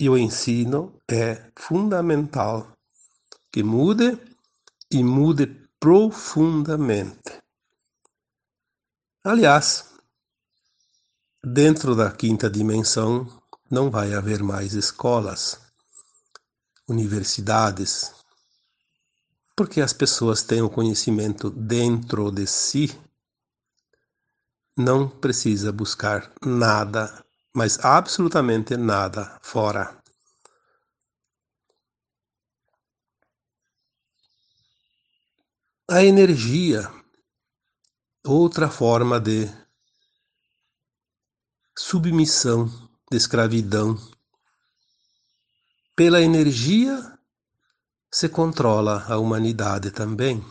E 0.00 0.10
o 0.10 0.18
ensino 0.18 0.98
é 1.08 1.52
fundamental 1.56 2.72
que 3.52 3.62
mude 3.62 4.18
e 4.90 5.04
mude 5.04 5.46
profundamente. 5.78 7.40
Aliás, 9.24 9.92
dentro 11.44 11.94
da 11.94 12.10
quinta 12.10 12.50
dimensão 12.50 13.28
não 13.70 13.90
vai 13.92 14.12
haver 14.12 14.42
mais 14.42 14.74
escolas, 14.74 15.60
universidades, 16.88 18.21
porque 19.62 19.80
as 19.80 19.92
pessoas 19.92 20.42
têm 20.42 20.60
o 20.60 20.68
conhecimento 20.68 21.48
dentro 21.48 22.32
de 22.32 22.48
si, 22.48 22.90
não 24.76 25.08
precisa 25.08 25.70
buscar 25.70 26.32
nada, 26.44 27.24
mas 27.54 27.78
absolutamente 27.84 28.76
nada 28.76 29.38
fora. 29.40 29.96
A 35.88 36.02
energia, 36.02 36.92
outra 38.26 38.68
forma 38.68 39.20
de 39.20 39.48
submissão, 41.78 42.66
de 43.08 43.16
escravidão. 43.16 43.96
Pela 45.94 46.20
energia 46.20 47.11
se 48.14 48.28
controla 48.28 49.06
a 49.08 49.16
humanidade 49.16 49.90
também, 49.90 50.44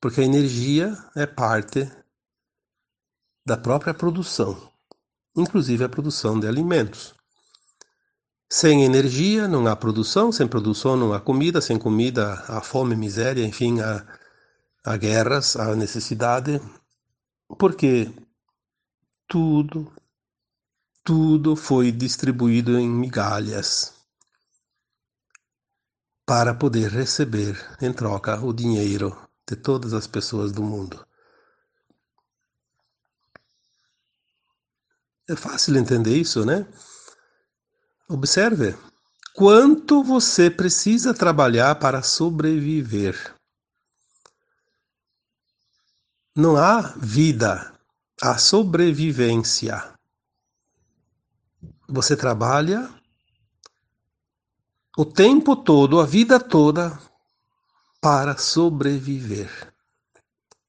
porque 0.00 0.22
a 0.22 0.24
energia 0.24 0.96
é 1.14 1.26
parte 1.26 1.86
da 3.44 3.58
própria 3.58 3.92
produção, 3.92 4.72
inclusive 5.36 5.84
a 5.84 5.88
produção 5.88 6.40
de 6.40 6.48
alimentos. 6.48 7.14
Sem 8.50 8.84
energia 8.84 9.46
não 9.46 9.66
há 9.66 9.76
produção, 9.76 10.32
sem 10.32 10.48
produção 10.48 10.96
não 10.96 11.12
há 11.12 11.20
comida, 11.20 11.60
sem 11.60 11.78
comida 11.78 12.32
há 12.48 12.62
fome, 12.62 12.96
miséria, 12.96 13.44
enfim, 13.44 13.80
há, 13.82 14.06
há 14.82 14.96
guerras, 14.96 15.56
há 15.56 15.76
necessidade, 15.76 16.58
porque 17.58 18.10
tudo, 19.28 19.92
tudo 21.02 21.54
foi 21.54 21.92
distribuído 21.92 22.78
em 22.78 22.88
migalhas 22.88 23.93
para 26.26 26.54
poder 26.54 26.90
receber 26.90 27.56
em 27.80 27.92
troca 27.92 28.40
o 28.40 28.52
dinheiro 28.52 29.16
de 29.46 29.56
todas 29.56 29.92
as 29.92 30.06
pessoas 30.06 30.52
do 30.52 30.62
mundo. 30.62 31.04
É 35.28 35.36
fácil 35.36 35.76
entender 35.76 36.16
isso, 36.16 36.44
né? 36.44 36.66
Observe 38.08 38.76
quanto 39.34 40.02
você 40.02 40.50
precisa 40.50 41.14
trabalhar 41.14 41.74
para 41.76 42.02
sobreviver. 42.02 43.34
Não 46.36 46.56
há 46.56 46.80
vida, 46.96 47.72
há 48.20 48.36
sobrevivência. 48.36 49.94
Você 51.88 52.16
trabalha 52.16 52.90
o 54.96 55.04
tempo 55.04 55.56
todo, 55.56 56.00
a 56.00 56.06
vida 56.06 56.38
toda, 56.38 56.98
para 58.00 58.36
sobreviver. 58.36 59.72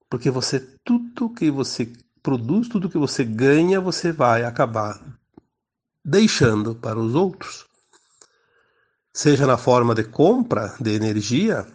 Porque 0.09 0.29
você, 0.29 0.59
tudo 0.83 1.33
que 1.33 1.51
você 1.51 1.91
produz, 2.23 2.69
tudo 2.69 2.89
que 2.89 2.97
você 2.97 3.23
ganha, 3.23 3.81
você 3.81 4.11
vai 4.11 4.43
acabar 4.45 4.99
deixando 6.03 6.75
para 6.75 6.99
os 6.99 7.13
outros. 7.13 7.65
Seja 9.13 9.45
na 9.45 9.57
forma 9.57 9.93
de 9.93 10.03
compra 10.03 10.75
de 10.79 10.93
energia, 10.93 11.67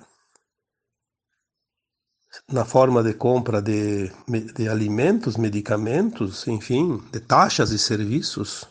na 2.51 2.65
forma 2.65 3.03
de 3.03 3.15
compra 3.15 3.61
de, 3.61 4.11
de 4.55 4.69
alimentos, 4.69 5.37
medicamentos, 5.37 6.47
enfim, 6.47 6.99
de 7.13 7.21
taxas 7.21 7.71
e 7.71 7.79
serviços. 7.79 8.67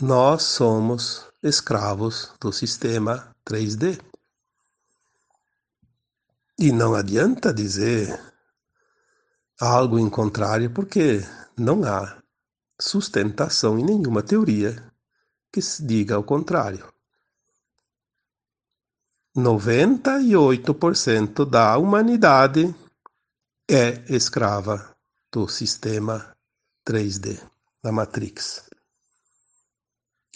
Nós 0.00 0.42
somos 0.42 1.24
escravos 1.40 2.32
do 2.40 2.52
sistema 2.52 3.32
3D. 3.46 4.02
E 6.58 6.72
não 6.72 6.96
adianta 6.96 7.54
dizer 7.54 8.20
algo 9.60 9.96
em 9.96 10.10
contrário, 10.10 10.68
porque 10.72 11.20
não 11.56 11.84
há 11.84 12.20
sustentação 12.80 13.78
em 13.78 13.84
nenhuma 13.84 14.20
teoria 14.20 14.92
que 15.52 15.62
se 15.62 15.86
diga 15.86 16.18
o 16.18 16.24
contrário. 16.24 16.92
98% 19.36 21.48
da 21.48 21.78
humanidade 21.78 22.74
é 23.70 24.02
escrava 24.12 24.92
do 25.30 25.46
sistema 25.46 26.36
3D, 26.84 27.40
da 27.80 27.92
Matrix. 27.92 28.73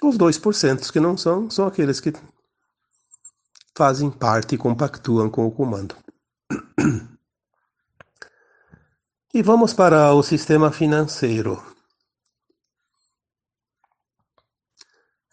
Os 0.03 0.17
2% 0.17 0.93
que 0.93 1.01
não 1.01 1.17
são, 1.17 1.51
são 1.51 1.67
aqueles 1.67 1.99
que 1.99 2.13
fazem 3.77 4.11
parte 4.11 4.55
e 4.55 4.59
compactuam 4.59 5.29
com 5.31 5.47
o 5.47 5.53
comando. 5.53 5.97
E 9.35 9.43
vamos 9.43 9.75
para 9.75 10.11
o 10.15 10.23
sistema 10.23 10.73
financeiro. 10.73 11.63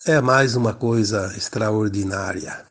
É 0.05 0.19
mais 0.19 0.57
uma 0.57 0.75
coisa 0.75 1.35
extraordinária. 1.37 2.69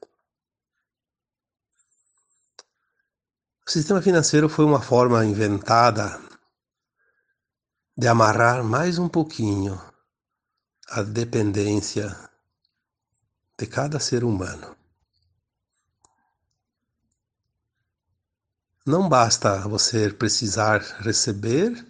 O 3.66 3.70
sistema 3.70 4.02
financeiro 4.02 4.50
foi 4.50 4.66
uma 4.66 4.82
forma 4.82 5.24
inventada 5.24 6.20
de 7.96 8.06
amarrar 8.06 8.62
mais 8.62 8.98
um 8.98 9.08
pouquinho 9.08 9.80
a 10.90 11.02
dependência 11.02 12.16
de 13.58 13.66
cada 13.66 13.98
ser 13.98 14.24
humano. 14.24 14.76
Não 18.86 19.08
basta 19.08 19.66
você 19.66 20.10
precisar 20.10 20.80
receber 21.00 21.86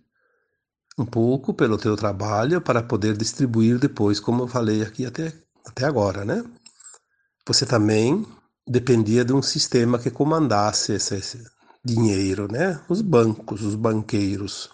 um 0.97 1.05
pouco 1.05 1.53
pelo 1.53 1.77
teu 1.77 1.97
trabalho 1.97 2.61
para 2.61 2.83
poder 2.83 3.17
distribuir 3.17 3.79
depois, 3.79 4.21
como 4.21 4.45
eu 4.45 4.49
falei 4.49 4.83
aqui 4.83 5.05
até, 5.05 5.33
até 5.67 5.85
agora, 5.87 6.25
né? 6.25 6.45
Você 7.47 7.67
também 7.67 8.25
dependia 8.67 9.25
de 9.25 9.33
um 9.33 9.43
sistema 9.43 9.99
que 9.99 10.11
comandasse 10.11 10.93
esse, 10.93 11.17
esse 11.17 11.45
dinheiro, 11.85 12.51
né? 12.51 12.81
Os 12.89 13.03
bancos, 13.03 13.63
os 13.63 13.75
banqueiros. 13.75 14.71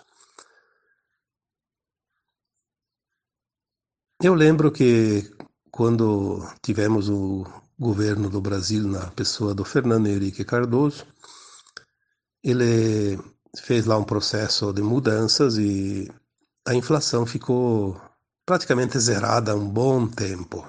Eu 4.23 4.35
lembro 4.35 4.71
que 4.71 5.35
quando 5.71 6.47
tivemos 6.61 7.09
o 7.09 7.47
governo 7.79 8.29
do 8.29 8.39
Brasil 8.39 8.87
na 8.87 9.07
pessoa 9.13 9.55
do 9.55 9.65
Fernando 9.65 10.09
Henrique 10.09 10.45
Cardoso, 10.45 11.07
ele 12.45 13.19
fez 13.57 13.87
lá 13.87 13.97
um 13.97 14.05
processo 14.05 14.75
de 14.75 14.83
mudanças 14.83 15.57
e 15.57 16.13
a 16.69 16.75
inflação 16.75 17.25
ficou 17.25 17.99
praticamente 18.45 18.99
zerada 18.99 19.53
há 19.53 19.55
um 19.55 19.67
bom 19.67 20.07
tempo 20.07 20.69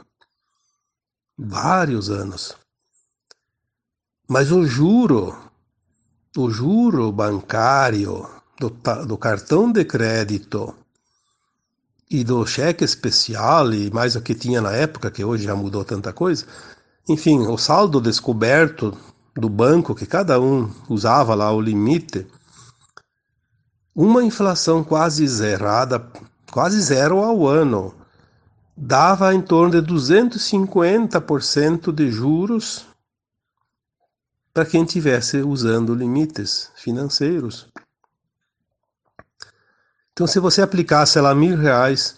vários 1.37 2.09
anos. 2.09 2.55
Mas 4.29 4.49
o 4.49 4.65
juro, 4.65 5.37
o 6.37 6.49
juro 6.49 7.11
bancário 7.11 8.29
do, 8.57 8.69
do 9.05 9.17
cartão 9.17 9.69
de 9.69 9.83
crédito 9.83 10.73
e 12.11 12.23
do 12.25 12.45
cheque 12.45 12.83
especial 12.83 13.73
e 13.73 13.89
mais 13.89 14.17
o 14.17 14.21
que 14.21 14.35
tinha 14.35 14.61
na 14.61 14.73
época, 14.73 15.09
que 15.09 15.23
hoje 15.23 15.45
já 15.45 15.55
mudou 15.55 15.85
tanta 15.85 16.11
coisa, 16.11 16.45
enfim, 17.07 17.47
o 17.47 17.57
saldo 17.57 18.01
descoberto 18.01 18.97
do 19.33 19.47
banco, 19.47 19.95
que 19.95 20.05
cada 20.05 20.37
um 20.37 20.69
usava 20.89 21.33
lá 21.33 21.49
o 21.53 21.61
limite, 21.61 22.27
uma 23.95 24.21
inflação 24.21 24.83
quase 24.83 25.25
zerada, 25.25 26.05
quase 26.51 26.81
zero 26.81 27.19
ao 27.19 27.47
ano, 27.47 27.95
dava 28.75 29.33
em 29.33 29.41
torno 29.41 29.81
de 29.81 29.93
250% 29.93 31.93
de 31.93 32.11
juros 32.11 32.85
para 34.53 34.65
quem 34.65 34.83
tivesse 34.83 35.37
usando 35.37 35.95
limites 35.95 36.69
financeiros. 36.75 37.70
Então, 40.13 40.27
se 40.27 40.39
você 40.39 40.61
aplicasse 40.61 41.19
lá 41.19 41.33
mil 41.33 41.57
reais, 41.57 42.17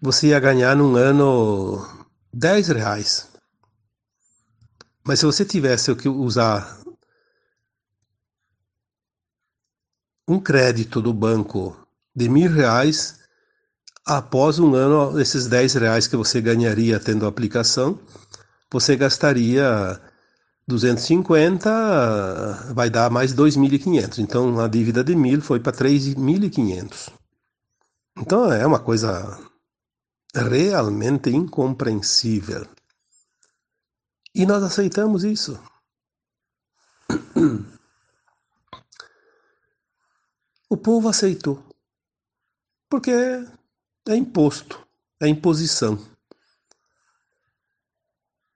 você 0.00 0.28
ia 0.28 0.40
ganhar 0.40 0.76
num 0.76 0.96
ano 0.96 1.86
10 2.32 2.68
reais. 2.68 3.28
Mas 5.04 5.18
se 5.18 5.26
você 5.26 5.44
tivesse 5.44 5.94
que 5.96 6.08
usar 6.08 6.80
um 10.28 10.38
crédito 10.38 11.02
do 11.02 11.12
banco 11.12 11.76
de 12.14 12.28
mil 12.28 12.50
reais, 12.50 13.18
após 14.06 14.60
um 14.60 14.74
ano, 14.74 15.20
esses 15.20 15.48
10 15.48 15.74
reais 15.74 16.06
que 16.06 16.16
você 16.16 16.40
ganharia 16.40 17.00
tendo 17.00 17.26
a 17.26 17.28
aplicação, 17.28 17.98
você 18.70 18.94
gastaria 18.94 20.00
250, 20.70 22.72
vai 22.72 22.88
dar 22.88 23.10
mais 23.10 23.34
2.500. 23.34 24.18
Então 24.18 24.60
a 24.60 24.68
dívida 24.68 25.02
de 25.02 25.16
mil 25.16 25.42
foi 25.42 25.58
para 25.58 25.72
3.500. 25.72 27.12
Então 28.16 28.52
é 28.52 28.64
uma 28.64 28.78
coisa 28.78 29.38
realmente 30.34 31.30
incompreensível. 31.30 32.66
E 34.34 34.46
nós 34.46 34.62
aceitamos 34.62 35.24
isso. 35.24 35.60
O 40.68 40.76
povo 40.76 41.08
aceitou. 41.08 41.60
Porque 42.88 43.10
é 44.08 44.14
imposto, 44.14 44.86
é 45.20 45.26
imposição. 45.26 45.98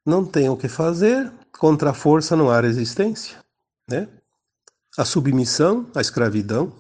Não 0.07 0.25
tem 0.25 0.49
o 0.49 0.57
que 0.57 0.69
fazer, 0.69 1.33
contra 1.59 1.91
a 1.91 1.95
força 1.95 2.37
não 2.37 2.51
há 2.51 2.61
resistência. 2.61 3.43
Né? 3.89 4.09
A 4.97 5.05
submissão, 5.05 5.91
a 5.95 6.01
escravidão. 6.01 6.73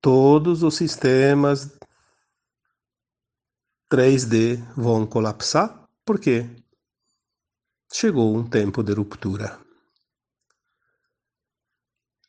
Todos 0.00 0.62
os 0.62 0.76
sistemas 0.76 1.76
3D 3.90 4.62
vão 4.76 5.06
colapsar 5.06 5.88
porque 6.04 6.48
chegou 7.92 8.36
um 8.36 8.48
tempo 8.48 8.82
de 8.82 8.92
ruptura. 8.92 9.58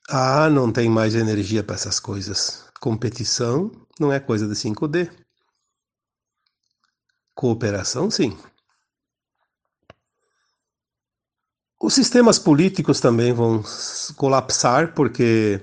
Ah, 0.09 0.49
não 0.49 0.71
tem 0.71 0.89
mais 0.89 1.15
energia 1.15 1.63
para 1.63 1.75
essas 1.75 1.99
coisas. 1.99 2.67
Competição 2.79 3.69
não 3.99 4.11
é 4.11 4.19
coisa 4.19 4.47
de 4.47 4.55
5D. 4.55 5.11
Cooperação, 7.35 8.09
sim. 8.09 8.35
Os 11.79 11.93
sistemas 11.93 12.39
políticos 12.39 12.99
também 12.99 13.31
vão 13.31 13.63
colapsar 14.15 14.93
porque 14.93 15.61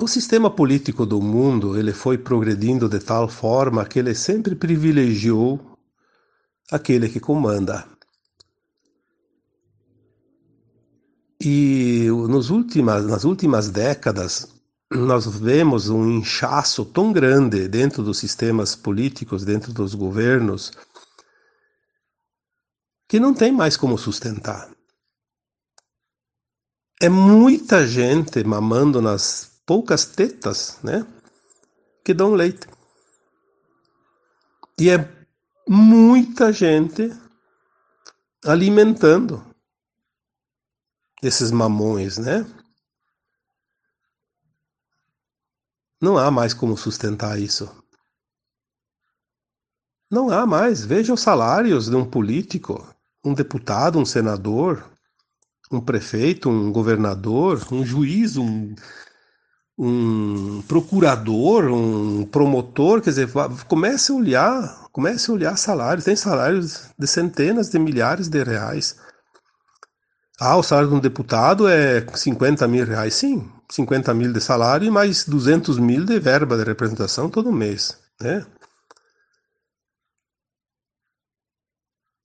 o 0.00 0.08
sistema 0.08 0.50
político 0.50 1.06
do 1.06 1.20
mundo 1.20 1.78
ele 1.78 1.92
foi 1.92 2.18
progredindo 2.18 2.88
de 2.88 2.98
tal 2.98 3.28
forma 3.28 3.84
que 3.84 4.00
ele 4.00 4.14
sempre 4.16 4.56
privilegiou 4.56 5.60
aquele 6.72 7.08
que 7.08 7.20
comanda. 7.20 7.86
E 11.40 12.08
nos 12.28 12.50
últimas, 12.50 13.04
nas 13.06 13.24
últimas 13.24 13.68
décadas, 13.68 14.48
nós 14.90 15.26
vemos 15.26 15.88
um 15.88 16.18
inchaço 16.18 16.84
tão 16.84 17.12
grande 17.12 17.68
dentro 17.68 18.02
dos 18.02 18.18
sistemas 18.18 18.74
políticos, 18.74 19.44
dentro 19.44 19.72
dos 19.72 19.94
governos, 19.94 20.72
que 23.12 23.20
não 23.20 23.34
tem 23.34 23.52
mais 23.52 23.76
como 23.76 23.98
sustentar. 23.98 24.74
É 26.98 27.10
muita 27.10 27.86
gente 27.86 28.42
mamando 28.42 29.02
nas 29.02 29.60
poucas 29.66 30.06
tetas, 30.06 30.82
né? 30.82 31.06
Que 32.02 32.14
dão 32.14 32.32
leite. 32.32 32.66
E 34.80 34.88
é 34.88 34.96
muita 35.68 36.54
gente 36.54 37.10
alimentando 38.46 39.44
esses 41.22 41.50
mamões, 41.50 42.16
né? 42.16 42.46
Não 46.00 46.16
há 46.16 46.30
mais 46.30 46.54
como 46.54 46.78
sustentar 46.78 47.38
isso. 47.38 47.70
Não 50.10 50.30
há 50.30 50.46
mais. 50.46 50.82
Veja 50.82 51.12
os 51.12 51.20
salários 51.20 51.90
de 51.90 51.94
um 51.94 52.10
político, 52.10 52.90
um 53.24 53.34
deputado, 53.34 53.98
um 53.98 54.04
senador, 54.04 54.84
um 55.70 55.80
prefeito, 55.80 56.48
um 56.50 56.72
governador, 56.72 57.66
um 57.70 57.84
juiz, 57.84 58.36
um 58.36 58.74
um 59.78 60.62
procurador, 60.68 61.64
um 61.64 62.24
promotor, 62.24 63.00
quer 63.00 63.10
dizer, 63.10 63.28
comece 63.66 64.12
a 64.12 64.14
olhar, 64.14 64.88
comece 64.92 65.30
a 65.30 65.34
olhar 65.34 65.56
salários, 65.56 66.04
tem 66.04 66.14
salários 66.14 66.90
de 66.98 67.06
centenas 67.06 67.70
de 67.70 67.78
milhares 67.78 68.28
de 68.28 68.42
reais. 68.44 68.96
Ah, 70.38 70.56
o 70.56 70.62
salário 70.62 70.90
de 70.90 70.96
um 70.96 71.00
deputado 71.00 71.68
é 71.68 72.04
50 72.14 72.66
mil 72.68 72.84
reais, 72.84 73.14
sim, 73.14 73.50
50 73.70 74.12
mil 74.12 74.32
de 74.32 74.40
salário 74.40 74.86
e 74.86 74.90
mais 74.90 75.24
200 75.24 75.78
mil 75.78 76.04
de 76.04 76.18
verba 76.18 76.56
de 76.56 76.64
representação 76.64 77.28
todo 77.30 77.52
mês, 77.52 77.98
né? 78.20 78.44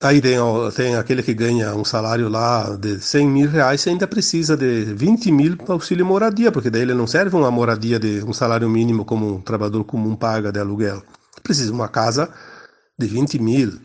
Aí 0.00 0.20
tem, 0.20 0.38
tem 0.76 0.94
aquele 0.94 1.24
que 1.24 1.34
ganha 1.34 1.74
um 1.74 1.84
salário 1.84 2.28
lá 2.28 2.76
de 2.76 3.00
100 3.00 3.26
mil 3.28 3.50
reais 3.50 3.84
e 3.84 3.90
ainda 3.90 4.06
precisa 4.06 4.56
de 4.56 4.84
20 4.94 5.32
mil 5.32 5.56
para 5.56 5.74
auxílio 5.74 6.06
moradia, 6.06 6.52
porque 6.52 6.70
daí 6.70 6.82
ele 6.82 6.94
não 6.94 7.06
serve 7.06 7.34
uma 7.36 7.50
moradia 7.50 7.98
de 7.98 8.22
um 8.22 8.32
salário 8.32 8.68
mínimo 8.70 9.04
como 9.04 9.26
um 9.36 9.40
trabalhador 9.40 9.82
comum 9.84 10.14
paga 10.14 10.52
de 10.52 10.60
aluguel. 10.60 11.02
Precisa 11.42 11.66
de 11.66 11.72
uma 11.72 11.88
casa 11.88 12.32
de 12.96 13.06
20 13.08 13.40
mil. 13.40 13.80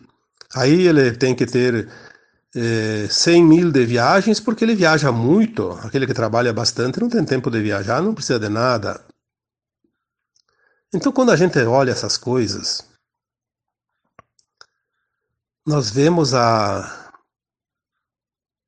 Aí 0.54 0.88
ele 0.88 1.14
tem 1.14 1.34
que 1.34 1.48
ter 1.48 1.90
eh, 2.56 3.08
100 3.10 3.44
mil 3.44 3.72
de 3.72 3.84
viagens, 3.86 4.40
porque 4.40 4.64
ele 4.64 4.76
viaja 4.76 5.12
muito. 5.12 5.72
Aquele 5.84 6.06
que 6.06 6.14
trabalha 6.14 6.54
bastante 6.54 7.00
não 7.00 7.10
tem 7.10 7.26
tempo 7.26 7.50
de 7.50 7.60
viajar, 7.62 8.02
não 8.04 8.14
precisa 8.14 8.40
de 8.40 8.50
nada. 8.50 9.02
Então, 10.94 11.12
quando 11.12 11.32
a 11.32 11.36
gente 11.36 11.58
olha 11.60 11.92
essas 11.92 12.18
coisas, 12.18 12.86
nós 15.66 15.90
vemos 15.90 16.34
a, 16.34 17.12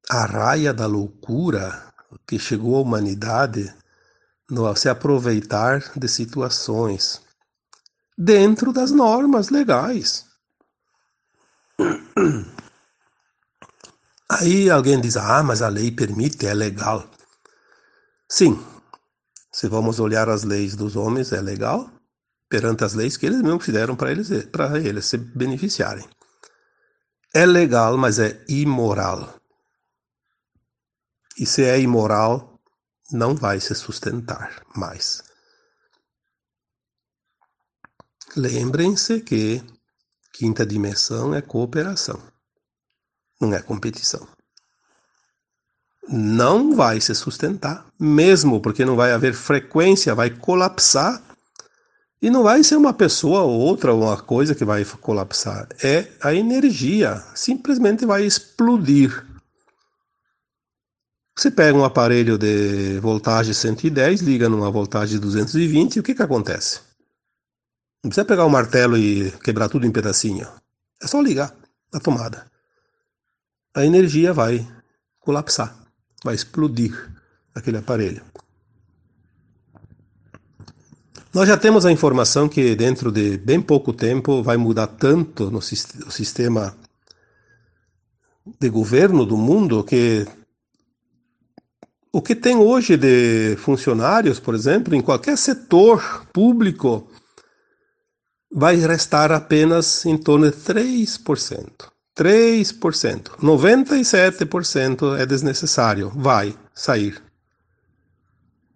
a 0.09 0.25
raia 0.25 0.73
da 0.73 0.87
loucura 0.87 1.93
que 2.25 2.39
chegou 2.39 2.77
à 2.77 2.81
humanidade 2.81 3.73
no 4.49 4.73
se 4.75 4.87
aproveitar 4.87 5.91
de 5.97 6.07
situações 6.07 7.21
dentro 8.17 8.71
das 8.71 8.91
normas 8.91 9.49
legais. 9.49 10.25
Aí 14.29 14.69
alguém 14.69 15.01
diz: 15.01 15.17
ah, 15.17 15.43
mas 15.43 15.61
a 15.61 15.67
lei 15.67 15.91
permite, 15.91 16.47
é 16.47 16.53
legal. 16.53 17.09
Sim, 18.29 18.63
se 19.51 19.67
vamos 19.67 19.99
olhar 19.99 20.29
as 20.29 20.43
leis 20.43 20.75
dos 20.75 20.95
homens, 20.95 21.31
é 21.33 21.41
legal, 21.41 21.89
perante 22.49 22.83
as 22.85 22.93
leis 22.93 23.17
que 23.17 23.25
eles 23.25 23.41
mesmos 23.41 23.65
fizeram 23.65 23.95
para 23.95 24.11
eles, 24.11 24.29
para 24.45 24.79
eles 24.79 25.05
se 25.05 25.17
beneficiarem. 25.17 26.07
É 27.35 27.45
legal, 27.45 27.97
mas 27.97 28.17
é 28.17 28.45
imoral. 28.47 29.35
E 31.37 31.45
se 31.45 31.65
é 31.65 31.77
imoral, 31.77 32.57
não 33.11 33.35
vai 33.35 33.59
se 33.59 33.75
sustentar 33.75 34.63
mais. 34.73 35.21
Lembrem-se 38.37 39.19
que 39.19 39.61
quinta 40.31 40.65
dimensão 40.65 41.35
é 41.35 41.41
cooperação, 41.41 42.23
não 43.41 43.53
é 43.53 43.61
competição. 43.61 44.25
Não 46.07 46.73
vai 46.73 47.01
se 47.01 47.13
sustentar, 47.13 47.85
mesmo 47.99 48.61
porque 48.61 48.85
não 48.85 48.95
vai 48.95 49.11
haver 49.11 49.33
frequência, 49.33 50.15
vai 50.15 50.29
colapsar 50.29 51.21
e 52.25 52.29
não 52.31 52.41
vai 52.41 52.63
ser 52.63 52.75
uma 52.75 52.91
pessoa 52.91 53.41
ou 53.41 53.59
outra, 53.59 53.93
uma 53.93 54.19
coisa 54.19 54.55
que 54.55 54.65
vai 54.65 54.83
colapsar. 54.83 55.67
É 55.83 56.07
a 56.19 56.33
energia. 56.33 57.23
Simplesmente 57.35 58.03
vai 58.03 58.25
explodir. 58.25 59.23
Você 61.37 61.51
pega 61.51 61.77
um 61.77 61.85
aparelho 61.85 62.35
de 62.35 62.99
voltagem 62.99 63.53
110, 63.53 64.21
liga 64.21 64.49
numa 64.49 64.71
voltagem 64.71 65.17
de 65.17 65.21
220, 65.21 65.97
e 65.97 65.99
o 65.99 66.03
que, 66.03 66.15
que 66.15 66.23
acontece? 66.23 66.79
Não 68.03 68.09
precisa 68.09 68.25
pegar 68.25 68.45
o 68.45 68.47
um 68.47 68.51
martelo 68.51 68.97
e 68.97 69.29
quebrar 69.43 69.69
tudo 69.69 69.85
em 69.85 69.91
pedacinho. 69.91 70.47
É 70.99 71.05
só 71.05 71.21
ligar 71.21 71.55
na 71.93 71.99
tomada. 71.99 72.49
A 73.75 73.85
energia 73.85 74.33
vai 74.33 74.67
colapsar, 75.19 75.77
vai 76.23 76.33
explodir 76.33 77.07
aquele 77.53 77.77
aparelho. 77.77 78.23
Nós 81.35 81.49
já 81.49 81.57
temos 81.57 81.85
a 81.85 81.91
informação 81.91 82.47
que 82.47 82.75
dentro 82.75 83.11
de 83.11 83.37
bem 83.37 83.61
pouco 83.61 83.91
tempo 83.91 84.41
vai 84.41 84.55
mudar 84.55 84.87
tanto 84.87 85.51
no 85.51 85.61
sistema 85.61 86.73
de 88.57 88.69
governo 88.69 89.25
do 89.25 89.35
mundo 89.35 89.83
que 89.83 90.25
o 92.09 92.21
que 92.21 92.35
tem 92.35 92.55
hoje 92.55 92.95
de 92.95 93.57
funcionários, 93.57 94.39
por 94.39 94.55
exemplo, 94.55 94.95
em 94.95 95.01
qualquer 95.01 95.37
setor 95.37 96.25
público, 96.31 97.05
vai 98.49 98.77
restar 98.77 99.29
apenas 99.33 100.05
em 100.05 100.17
torno 100.17 100.49
de 100.49 100.55
3%. 100.55 101.69
3%. 102.17 103.31
97% 103.41 105.19
é 105.19 105.25
desnecessário. 105.25 106.13
Vai 106.15 106.57
sair. 106.73 107.21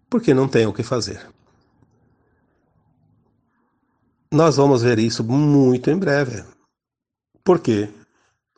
Porque 0.10 0.34
não 0.34 0.50
tem 0.50 0.68
o 0.68 0.74
que 0.74 0.84
fazer. 0.84 1.26
Nós 4.32 4.58
vamos 4.58 4.84
ver 4.84 5.00
isso 5.00 5.24
muito 5.24 5.90
em 5.90 5.98
breve, 5.98 6.44
porque 7.44 7.90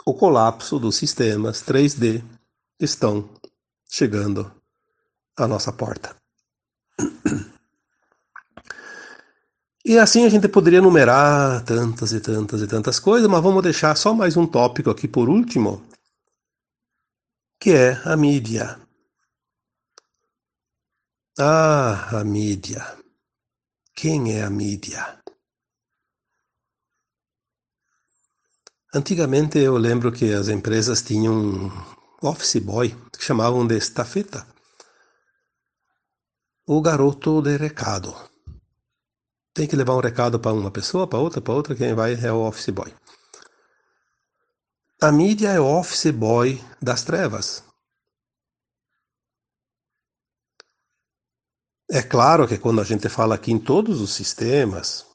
o 0.06 0.14
colapso 0.14 0.78
dos 0.78 0.98
sistemas 0.98 1.64
3D 1.64 2.22
estão 2.78 3.30
chegando 3.90 4.52
à 5.38 5.48
nossa 5.48 5.72
porta. 5.72 6.14
E 9.86 9.98
assim 9.98 10.26
a 10.26 10.30
gente 10.30 10.50
poderia 10.50 10.82
numerar 10.82 11.64
tantas 11.64 12.12
e 12.12 12.20
tantas 12.20 12.62
e 12.62 12.68
tantas 12.68 13.00
coisas, 13.00 13.30
mas 13.30 13.42
vamos 13.42 13.64
deixar 13.64 13.96
só 13.96 14.14
mais 14.14 14.36
um 14.36 14.46
tópico 14.46 14.90
aqui 14.90 15.08
por 15.08 15.30
último, 15.30 15.82
que 17.60 17.72
é 17.72 17.94
a 18.04 18.18
mídia. 18.18 18.78
Ah, 21.40 22.20
a 22.20 22.24
mídia. 22.26 22.86
Quem 23.96 24.38
é 24.38 24.44
a 24.44 24.50
mídia? 24.50 25.21
Antigamente 28.94 29.58
eu 29.58 29.78
lembro 29.78 30.12
que 30.12 30.34
as 30.34 30.50
empresas 30.50 31.02
tinham 31.02 31.34
um 31.34 31.72
office 32.22 32.58
boy 32.58 32.90
que 33.18 33.24
chamavam 33.24 33.66
de 33.66 33.78
estafeta. 33.78 34.46
O 36.68 36.82
garoto 36.82 37.42
de 37.42 37.56
recado. 37.56 38.14
Tem 39.54 39.66
que 39.66 39.78
levar 39.78 39.96
um 39.96 40.02
recado 40.02 40.42
para 40.42 40.52
uma 40.52 40.70
pessoa, 40.70 41.08
para 41.08 41.20
outra, 41.20 41.40
para 41.40 41.54
outra, 41.54 41.74
quem 41.74 41.94
vai 41.94 42.16
é 42.16 42.34
o 42.34 42.46
office 42.46 42.70
boy. 42.70 42.94
A 45.02 45.10
mídia 45.10 45.50
é 45.50 45.60
o 45.60 45.66
office 45.66 46.12
boy 46.12 46.62
das 46.82 47.04
trevas. 47.06 47.64
É 51.90 52.02
claro 52.04 52.46
que 52.46 52.58
quando 52.58 52.82
a 52.82 52.86
gente 52.86 53.08
fala 53.08 53.36
aqui 53.36 53.54
em 53.54 53.60
todos 53.60 54.02
os 54.02 54.14
sistemas, 54.14 55.11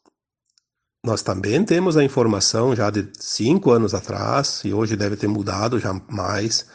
nós 1.06 1.22
também 1.22 1.64
temos 1.64 1.96
a 1.96 2.02
informação 2.02 2.74
já 2.74 2.90
de 2.90 3.08
cinco 3.16 3.70
anos 3.70 3.94
atrás, 3.94 4.62
e 4.64 4.74
hoje 4.74 4.96
deve 4.96 5.16
ter 5.16 5.28
mudado 5.28 5.78
já 5.78 5.92
mais, 6.10 6.66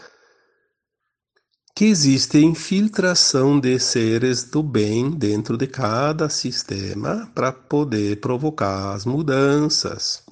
que 1.76 1.84
existe 1.84 2.38
infiltração 2.38 3.60
de 3.60 3.78
seres 3.78 4.46
do 4.46 4.64
bem 4.64 5.12
dentro 5.12 5.58
de 5.58 5.68
cada 5.68 6.30
sistema 6.30 7.30
para 7.36 7.52
poder 7.52 8.22
provocar 8.22 8.94
as 8.94 9.04
mudanças. 9.04 10.24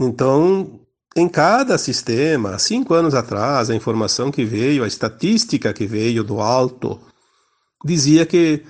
Então, 0.00 0.80
em 1.14 1.28
cada 1.28 1.76
sistema, 1.76 2.58
cinco 2.58 2.94
anos 2.94 3.14
atrás, 3.14 3.68
a 3.68 3.74
informação 3.74 4.30
que 4.30 4.46
veio, 4.46 4.82
a 4.82 4.86
estatística 4.86 5.74
que 5.74 5.86
veio 5.86 6.24
do 6.24 6.40
alto, 6.40 6.98
dizia 7.84 8.24
que 8.24 8.64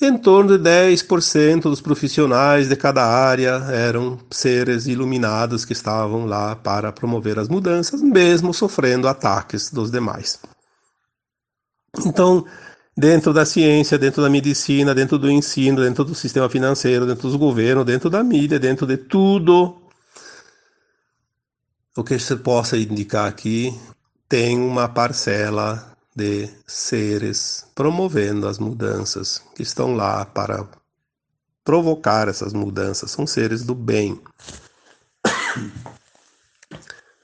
em 0.00 0.16
torno 0.16 0.56
de 0.56 0.62
10% 0.62 1.62
dos 1.62 1.80
profissionais 1.80 2.68
de 2.68 2.76
cada 2.76 3.04
área 3.04 3.64
eram 3.70 4.18
seres 4.30 4.86
iluminados 4.86 5.64
que 5.64 5.72
estavam 5.72 6.24
lá 6.24 6.54
para 6.54 6.92
promover 6.92 7.38
as 7.38 7.48
mudanças, 7.48 8.00
mesmo 8.00 8.54
sofrendo 8.54 9.08
ataques 9.08 9.70
dos 9.70 9.90
demais. 9.90 10.38
Então, 12.06 12.46
dentro 12.96 13.32
da 13.32 13.44
ciência, 13.44 13.98
dentro 13.98 14.22
da 14.22 14.30
medicina, 14.30 14.94
dentro 14.94 15.18
do 15.18 15.28
ensino, 15.28 15.82
dentro 15.82 16.04
do 16.04 16.14
sistema 16.14 16.48
financeiro, 16.48 17.04
dentro 17.04 17.28
do 17.28 17.38
governo, 17.38 17.84
dentro 17.84 18.08
da 18.08 18.22
mídia, 18.22 18.58
dentro 18.58 18.86
de 18.86 18.96
tudo, 18.96 19.82
o 21.96 22.04
que 22.04 22.16
se 22.20 22.36
possa 22.36 22.76
indicar 22.76 23.26
aqui 23.26 23.76
tem 24.28 24.58
uma 24.58 24.88
parcela 24.88 25.97
de 26.18 26.50
seres 26.66 27.64
promovendo 27.76 28.48
as 28.48 28.58
mudanças 28.58 29.40
que 29.54 29.62
estão 29.62 29.94
lá 29.94 30.24
para 30.24 30.68
provocar 31.62 32.26
essas 32.26 32.52
mudanças. 32.52 33.12
São 33.12 33.24
seres 33.24 33.62
do 33.62 33.72
bem. 33.72 34.20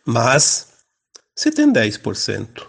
Mas, 0.06 0.68
se 1.34 1.50
tem 1.50 1.72
10%, 1.72 2.68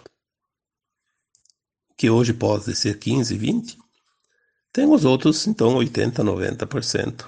que 1.96 2.10
hoje 2.10 2.32
pode 2.32 2.74
ser 2.74 2.98
15, 2.98 3.38
20, 3.38 3.78
tem 4.72 4.86
os 4.86 5.04
outros, 5.04 5.46
então, 5.46 5.76
80, 5.76 6.24
90%, 6.24 7.24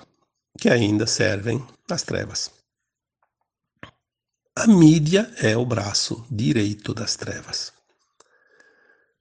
que 0.58 0.68
ainda 0.68 1.06
servem 1.06 1.64
às 1.88 2.02
trevas. 2.02 2.50
A 4.56 4.66
mídia 4.66 5.32
é 5.36 5.56
o 5.56 5.64
braço 5.64 6.26
direito 6.28 6.92
das 6.92 7.14
trevas. 7.14 7.77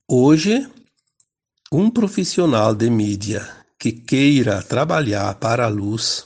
Hoje, 0.10 0.67
um 1.72 1.89
profissional 1.89 2.74
de 2.74 2.89
mídia 2.89 3.48
que 3.78 3.91
queira 3.91 4.63
trabalhar 4.63 5.36
para 5.36 5.65
a 5.65 5.70
luz, 5.70 6.26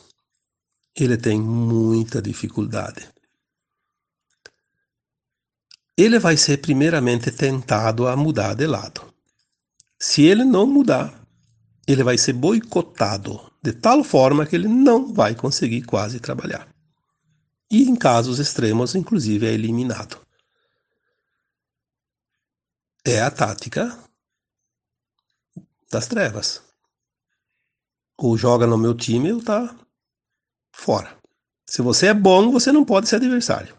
ele 0.96 1.18
tem 1.18 1.40
muita 1.40 2.22
dificuldade. 2.22 3.12
ele 6.04 6.18
vai 6.18 6.36
ser 6.36 6.58
primeiramente 6.58 7.32
tentado 7.32 8.08
a 8.08 8.16
mudar 8.16 8.56
de 8.56 8.66
lado. 8.66 9.02
Se 10.00 10.24
ele 10.24 10.44
não 10.44 10.66
mudar, 10.66 11.14
ele 11.88 12.04
vai 12.04 12.18
ser 12.18 12.34
boicotado 12.34 13.40
de 13.64 13.74
tal 13.74 14.04
forma 14.04 14.46
que 14.46 14.56
ele 14.56 14.68
não 14.68 15.14
vai 15.14 15.36
conseguir 15.36 15.84
quase 15.84 16.20
trabalhar. 16.20 16.68
E 17.70 17.84
em 17.84 17.96
casos 17.96 18.40
extremos, 18.40 18.96
inclusive, 18.96 19.46
é 19.46 19.54
eliminado. 19.54 20.20
É 23.06 23.22
a 23.22 23.32
tática 23.32 23.98
das 25.92 26.08
trevas. 26.08 26.62
Ou 28.18 28.38
joga 28.38 28.68
no 28.68 28.78
meu 28.78 28.96
time 28.96 29.34
ou 29.34 29.44
tá 29.44 29.76
fora. 30.72 31.18
Se 31.68 31.82
você 31.82 32.08
é 32.08 32.14
bom, 32.14 32.52
você 32.52 32.72
não 32.72 32.86
pode 32.86 33.10
ser 33.10 33.16
adversário. 33.16 33.78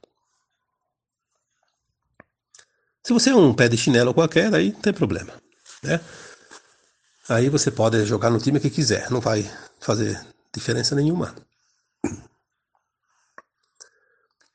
Se 3.04 3.12
você 3.12 3.30
é 3.30 3.36
um 3.36 3.54
pé 3.54 3.68
de 3.68 3.76
chinelo 3.76 4.14
qualquer, 4.14 4.54
aí 4.54 4.72
não 4.72 4.80
tem 4.80 4.92
problema. 4.92 5.32
Né? 5.82 6.00
Aí 7.28 7.48
você 7.48 7.70
pode 7.70 8.04
jogar 8.04 8.30
no 8.30 8.40
time 8.40 8.60
que 8.60 8.70
quiser, 8.70 9.10
não 9.10 9.20
vai 9.20 9.42
fazer 9.80 10.24
diferença 10.54 10.94
nenhuma. 10.94 11.34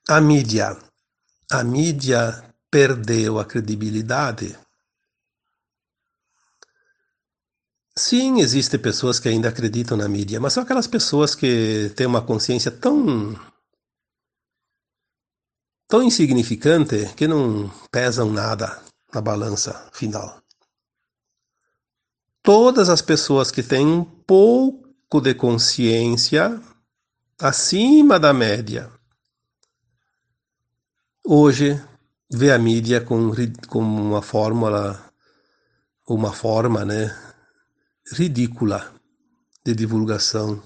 A 0.10 0.22
mídia. 0.22 0.78
A 1.52 1.64
mídia 1.64 2.44
perdeu 2.70 3.40
a 3.40 3.46
credibilidade. 3.46 4.58
Sim, 7.98 8.40
existem 8.40 8.80
pessoas 8.80 9.20
que 9.20 9.28
ainda 9.28 9.50
acreditam 9.50 9.98
na 9.98 10.08
mídia, 10.08 10.40
mas 10.40 10.54
são 10.54 10.62
aquelas 10.62 10.86
pessoas 10.86 11.34
que 11.34 11.92
têm 11.96 12.06
uma 12.06 12.22
consciência 12.22 12.70
tão 12.70 13.36
tão 15.88 16.04
insignificante 16.04 17.14
que 17.16 17.28
não 17.28 17.70
pesam 17.92 18.32
nada 18.32 18.84
na 19.14 19.22
balança 19.22 19.90
final. 19.94 20.42
Todas 22.44 22.88
as 22.90 23.02
pessoas 23.02 23.50
que 23.50 23.64
têm 23.64 23.88
um 23.88 24.04
pouco 24.04 25.20
de 25.22 25.34
consciência 25.34 26.62
acima 27.40 28.20
da 28.20 28.34
média 28.34 28.92
hoje 31.26 31.82
vê 32.30 32.52
a 32.52 32.60
mídia 32.60 33.02
com, 33.02 33.32
com 33.68 33.80
uma 33.80 34.22
fórmula, 34.22 35.02
uma 36.08 36.34
forma, 36.34 36.84
né, 36.84 37.16
ridícula 38.14 38.94
de 39.66 39.74
divulgação 39.74 40.62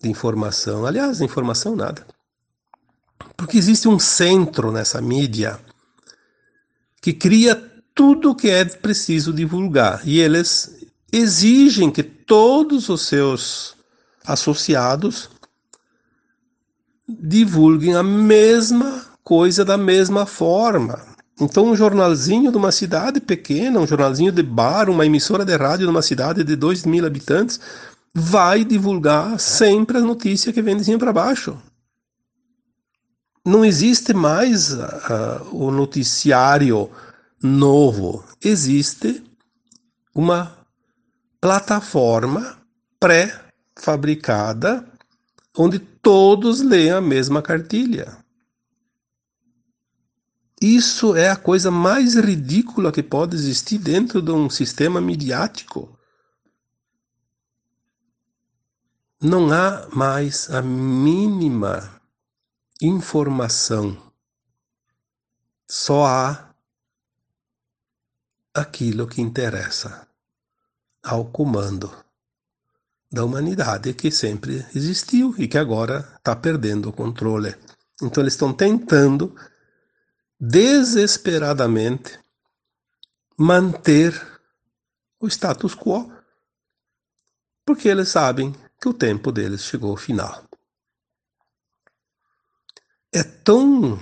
de 0.00 0.08
informação. 0.08 0.86
Aliás, 0.86 1.20
informação 1.20 1.74
nada. 1.74 2.06
Porque 3.36 3.58
existe 3.58 3.88
um 3.88 3.98
centro 3.98 4.72
nessa 4.72 5.00
mídia 5.00 5.58
que 7.00 7.12
cria 7.12 7.54
tudo 7.94 8.30
o 8.30 8.34
que 8.34 8.50
é 8.50 8.64
preciso 8.64 9.32
divulgar 9.32 10.06
e 10.06 10.18
eles 10.20 10.86
exigem 11.12 11.90
que 11.90 12.02
todos 12.02 12.88
os 12.88 13.02
seus 13.02 13.74
associados 14.24 15.30
divulguem 17.08 17.94
a 17.94 18.02
mesma 18.02 19.05
coisa 19.26 19.64
da 19.64 19.76
mesma 19.76 20.24
forma. 20.24 21.00
Então, 21.40 21.64
um 21.66 21.74
jornalzinho 21.74 22.52
de 22.52 22.56
uma 22.56 22.70
cidade 22.70 23.20
pequena, 23.20 23.80
um 23.80 23.86
jornalzinho 23.86 24.30
de 24.30 24.40
bar, 24.40 24.88
uma 24.88 25.04
emissora 25.04 25.44
de 25.44 25.56
rádio 25.56 25.84
de 25.84 25.90
uma 25.90 26.00
cidade 26.00 26.44
de 26.44 26.54
2 26.54 26.84
mil 26.84 27.04
habitantes, 27.04 27.58
vai 28.14 28.64
divulgar 28.64 29.40
sempre 29.40 29.98
a 29.98 30.00
notícia 30.00 30.52
que 30.52 30.62
vem 30.62 30.76
de 30.76 30.84
cima 30.84 31.00
para 31.00 31.12
baixo. 31.12 31.58
Não 33.44 33.64
existe 33.64 34.14
mais 34.14 34.72
uh, 34.72 35.42
o 35.50 35.72
noticiário 35.72 36.88
novo. 37.42 38.24
Existe 38.40 39.24
uma 40.14 40.56
plataforma 41.40 42.58
pré-fabricada 43.00 44.86
onde 45.58 45.80
todos 45.80 46.60
leem 46.60 46.92
a 46.92 47.00
mesma 47.00 47.42
cartilha. 47.42 48.24
Isso 50.60 51.14
é 51.14 51.28
a 51.28 51.36
coisa 51.36 51.70
mais 51.70 52.14
ridícula 52.14 52.90
que 52.90 53.02
pode 53.02 53.36
existir 53.36 53.78
dentro 53.78 54.22
de 54.22 54.30
um 54.30 54.48
sistema 54.48 55.00
midiático. 55.00 55.98
Não 59.20 59.52
há 59.52 59.88
mais 59.94 60.50
a 60.50 60.62
mínima 60.62 62.00
informação. 62.80 64.00
Só 65.68 66.06
há 66.06 66.54
aquilo 68.54 69.06
que 69.06 69.20
interessa 69.20 70.08
ao 71.02 71.26
comando 71.26 71.92
da 73.12 73.24
humanidade 73.24 73.92
que 73.94 74.10
sempre 74.10 74.66
existiu 74.74 75.34
e 75.38 75.46
que 75.46 75.58
agora 75.58 76.14
está 76.16 76.34
perdendo 76.34 76.88
o 76.88 76.92
controle. 76.92 77.54
Então 78.02 78.22
eles 78.22 78.32
estão 78.32 78.52
tentando 78.52 79.34
desesperadamente 80.38 82.18
manter 83.36 84.12
o 85.18 85.26
status 85.26 85.74
quo, 85.74 86.12
porque 87.64 87.88
eles 87.88 88.08
sabem 88.08 88.54
que 88.80 88.88
o 88.88 88.94
tempo 88.94 89.32
deles 89.32 89.62
chegou 89.62 89.90
ao 89.90 89.96
final. 89.96 90.46
É 93.12 93.22
tão 93.22 93.98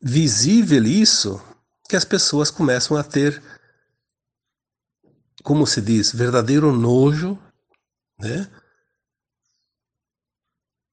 visível 0.00 0.84
isso 0.84 1.42
que 1.88 1.96
as 1.96 2.04
pessoas 2.04 2.50
começam 2.50 2.96
a 2.96 3.02
ter, 3.02 3.42
como 5.42 5.66
se 5.66 5.80
diz, 5.80 6.12
verdadeiro 6.12 6.72
nojo 6.72 7.38
né? 8.18 8.50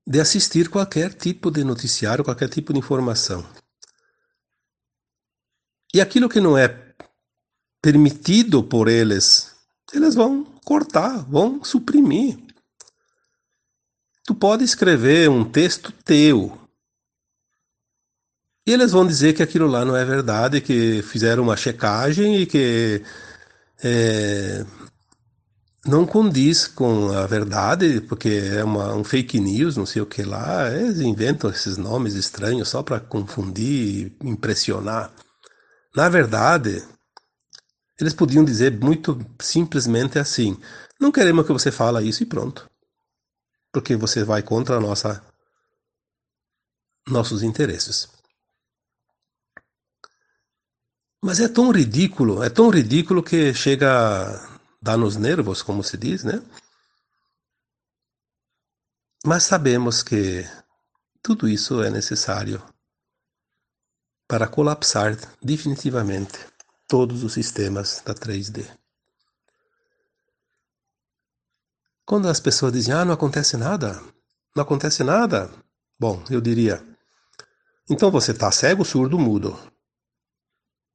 de 0.07 0.19
assistir 0.19 0.69
qualquer 0.69 1.13
tipo 1.13 1.51
de 1.51 1.63
noticiário, 1.63 2.23
qualquer 2.23 2.49
tipo 2.49 2.73
de 2.73 2.79
informação. 2.79 3.45
E 5.93 5.99
aquilo 5.99 6.29
que 6.29 6.39
não 6.39 6.57
é 6.57 6.67
permitido 7.81 8.63
por 8.63 8.87
eles, 8.87 9.51
eles 9.93 10.15
vão 10.15 10.45
cortar, 10.63 11.17
vão 11.25 11.63
suprimir. 11.63 12.37
Tu 14.25 14.35
pode 14.35 14.63
escrever 14.63 15.29
um 15.29 15.43
texto 15.43 15.91
teu. 15.91 16.57
E 18.65 18.71
eles 18.71 18.91
vão 18.91 19.05
dizer 19.05 19.33
que 19.33 19.41
aquilo 19.41 19.67
lá 19.67 19.83
não 19.83 19.97
é 19.97 20.05
verdade, 20.05 20.61
que 20.61 21.01
fizeram 21.01 21.43
uma 21.43 21.57
checagem 21.57 22.37
e 22.37 22.45
que 22.45 23.03
é, 23.83 24.63
não 25.85 26.05
condiz 26.05 26.67
com 26.67 27.11
a 27.11 27.25
verdade, 27.25 28.01
porque 28.01 28.29
é 28.29 28.63
uma, 28.63 28.93
um 28.93 29.03
fake 29.03 29.39
news, 29.39 29.75
não 29.75 29.85
sei 29.85 30.01
o 30.01 30.05
que 30.05 30.21
lá. 30.23 30.71
Eles 30.71 31.01
inventam 31.01 31.49
esses 31.49 31.75
nomes 31.77 32.13
estranhos 32.13 32.69
só 32.69 32.83
para 32.83 32.99
confundir 32.99 34.13
e 34.23 34.29
impressionar. 34.29 35.11
Na 35.95 36.07
verdade, 36.07 36.87
eles 37.99 38.13
podiam 38.13 38.43
dizer 38.43 38.79
muito 38.79 39.19
simplesmente 39.39 40.17
assim: 40.17 40.59
não 40.99 41.11
queremos 41.11 41.45
que 41.45 41.53
você 41.53 41.71
fale 41.71 42.07
isso 42.07 42.23
e 42.23 42.25
pronto. 42.25 42.69
Porque 43.71 43.95
você 43.95 44.23
vai 44.23 44.41
contra 44.41 44.77
a 44.77 44.79
nossa 44.79 45.23
nossos 47.07 47.43
interesses. 47.43 48.07
Mas 51.23 51.39
é 51.39 51.47
tão 51.47 51.71
ridículo, 51.71 52.43
é 52.43 52.49
tão 52.49 52.69
ridículo 52.69 53.21
que 53.21 53.53
chega 53.53 53.87
dá 54.81 54.97
nos 54.97 55.15
nervos, 55.15 55.61
como 55.61 55.83
se 55.83 55.95
diz, 55.97 56.23
né? 56.23 56.41
Mas 59.23 59.43
sabemos 59.43 60.01
que 60.01 60.43
tudo 61.21 61.47
isso 61.47 61.83
é 61.83 61.91
necessário 61.91 62.61
para 64.31 64.47
colapsar 64.47 65.17
definitivamente 65.43 66.39
todos 66.87 67.21
os 67.21 67.33
sistemas 67.33 68.01
da 68.05 68.13
3D. 68.13 68.65
Quando 72.05 72.29
as 72.29 72.39
pessoas 72.39 72.71
dizem, 72.71 72.93
ah, 72.93 73.03
não 73.03 73.13
acontece 73.13 73.57
nada, 73.57 74.01
não 74.55 74.63
acontece 74.63 75.03
nada, 75.03 75.51
bom, 75.99 76.23
eu 76.29 76.39
diria, 76.39 76.81
então 77.89 78.09
você 78.09 78.31
está 78.31 78.49
cego, 78.53 78.85
surdo, 78.85 79.19
mudo. 79.19 79.59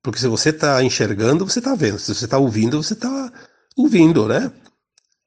Porque 0.02 0.18
se 0.18 0.28
você 0.28 0.48
está 0.48 0.82
enxergando, 0.82 1.44
você 1.44 1.58
está 1.58 1.74
vendo. 1.74 1.98
Se 1.98 2.14
você 2.14 2.24
está 2.24 2.38
ouvindo, 2.38 2.82
você 2.82 2.94
está 2.94 3.30
ouvindo, 3.76 4.26
né? 4.26 4.50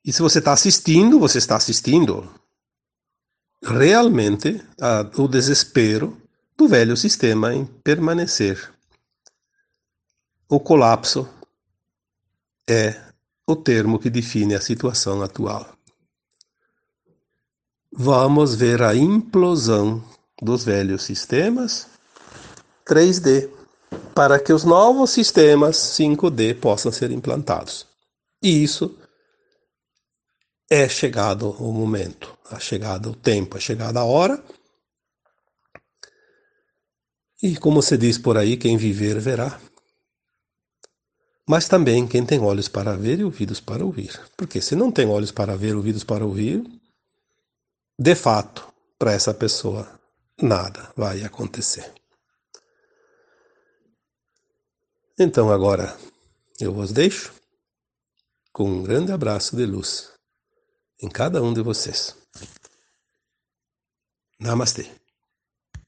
E 0.03 0.11
se 0.11 0.23
você 0.23 0.39
está 0.39 0.53
assistindo, 0.53 1.19
você 1.19 1.37
está 1.37 1.57
assistindo. 1.57 2.27
Realmente, 3.63 4.65
a, 4.81 5.01
o 5.15 5.27
desespero 5.27 6.18
do 6.59 6.67
velho 6.67 6.97
sistema 6.97 7.55
em 7.55 7.63
permanecer. 7.63 8.69
O 10.49 10.59
colapso 10.59 11.25
é 12.69 13.01
o 13.47 13.55
termo 13.55 13.97
que 13.97 14.09
define 14.09 14.55
a 14.55 14.61
situação 14.61 15.21
atual. 15.21 15.73
Vamos 17.89 18.55
ver 18.55 18.81
a 18.81 18.93
implosão 18.93 20.03
dos 20.41 20.65
velhos 20.65 21.03
sistemas 21.03 21.87
3D 22.85 23.49
para 24.13 24.37
que 24.37 24.51
os 24.51 24.65
novos 24.65 25.11
sistemas 25.11 25.77
5D 25.77 26.59
possam 26.59 26.91
ser 26.91 27.09
implantados. 27.09 27.87
E 28.43 28.61
isso 28.61 28.97
é 30.69 30.89
chegado 30.89 31.51
o 31.51 31.71
momento, 31.71 32.37
é 32.51 32.59
chegado 32.59 33.11
o 33.11 33.15
tempo, 33.15 33.55
é 33.55 33.61
chegada 33.61 34.01
a 34.01 34.03
hora. 34.03 34.43
E 37.41 37.55
como 37.57 37.81
se 37.81 37.97
diz 37.97 38.17
por 38.17 38.37
aí, 38.37 38.57
quem 38.57 38.77
viver 38.77 39.19
verá. 39.19 39.59
Mas 41.47 41.67
também 41.67 42.07
quem 42.07 42.25
tem 42.25 42.39
olhos 42.39 42.67
para 42.67 42.95
ver 42.95 43.19
e 43.19 43.23
ouvidos 43.23 43.59
para 43.59 43.83
ouvir. 43.83 44.19
Porque 44.35 44.61
se 44.61 44.75
não 44.75 44.91
tem 44.91 45.07
olhos 45.07 45.31
para 45.31 45.55
ver, 45.55 45.75
ouvidos 45.75 46.03
para 46.03 46.25
ouvir, 46.25 46.63
de 47.97 48.15
fato, 48.15 48.71
para 48.97 49.13
essa 49.13 49.33
pessoa 49.33 49.99
nada 50.41 50.91
vai 50.95 51.23
acontecer. 51.23 51.93
Então 55.17 55.51
agora 55.51 55.97
eu 56.59 56.73
vos 56.73 56.91
deixo 56.91 57.33
com 58.53 58.69
um 58.69 58.83
grande 58.83 59.11
abraço 59.11 59.55
de 59.55 59.65
luz 59.65 60.11
em 61.01 61.09
cada 61.09 61.41
um 61.41 61.53
de 61.53 61.61
vocês. 61.61 62.15
Namastê. 64.39 64.98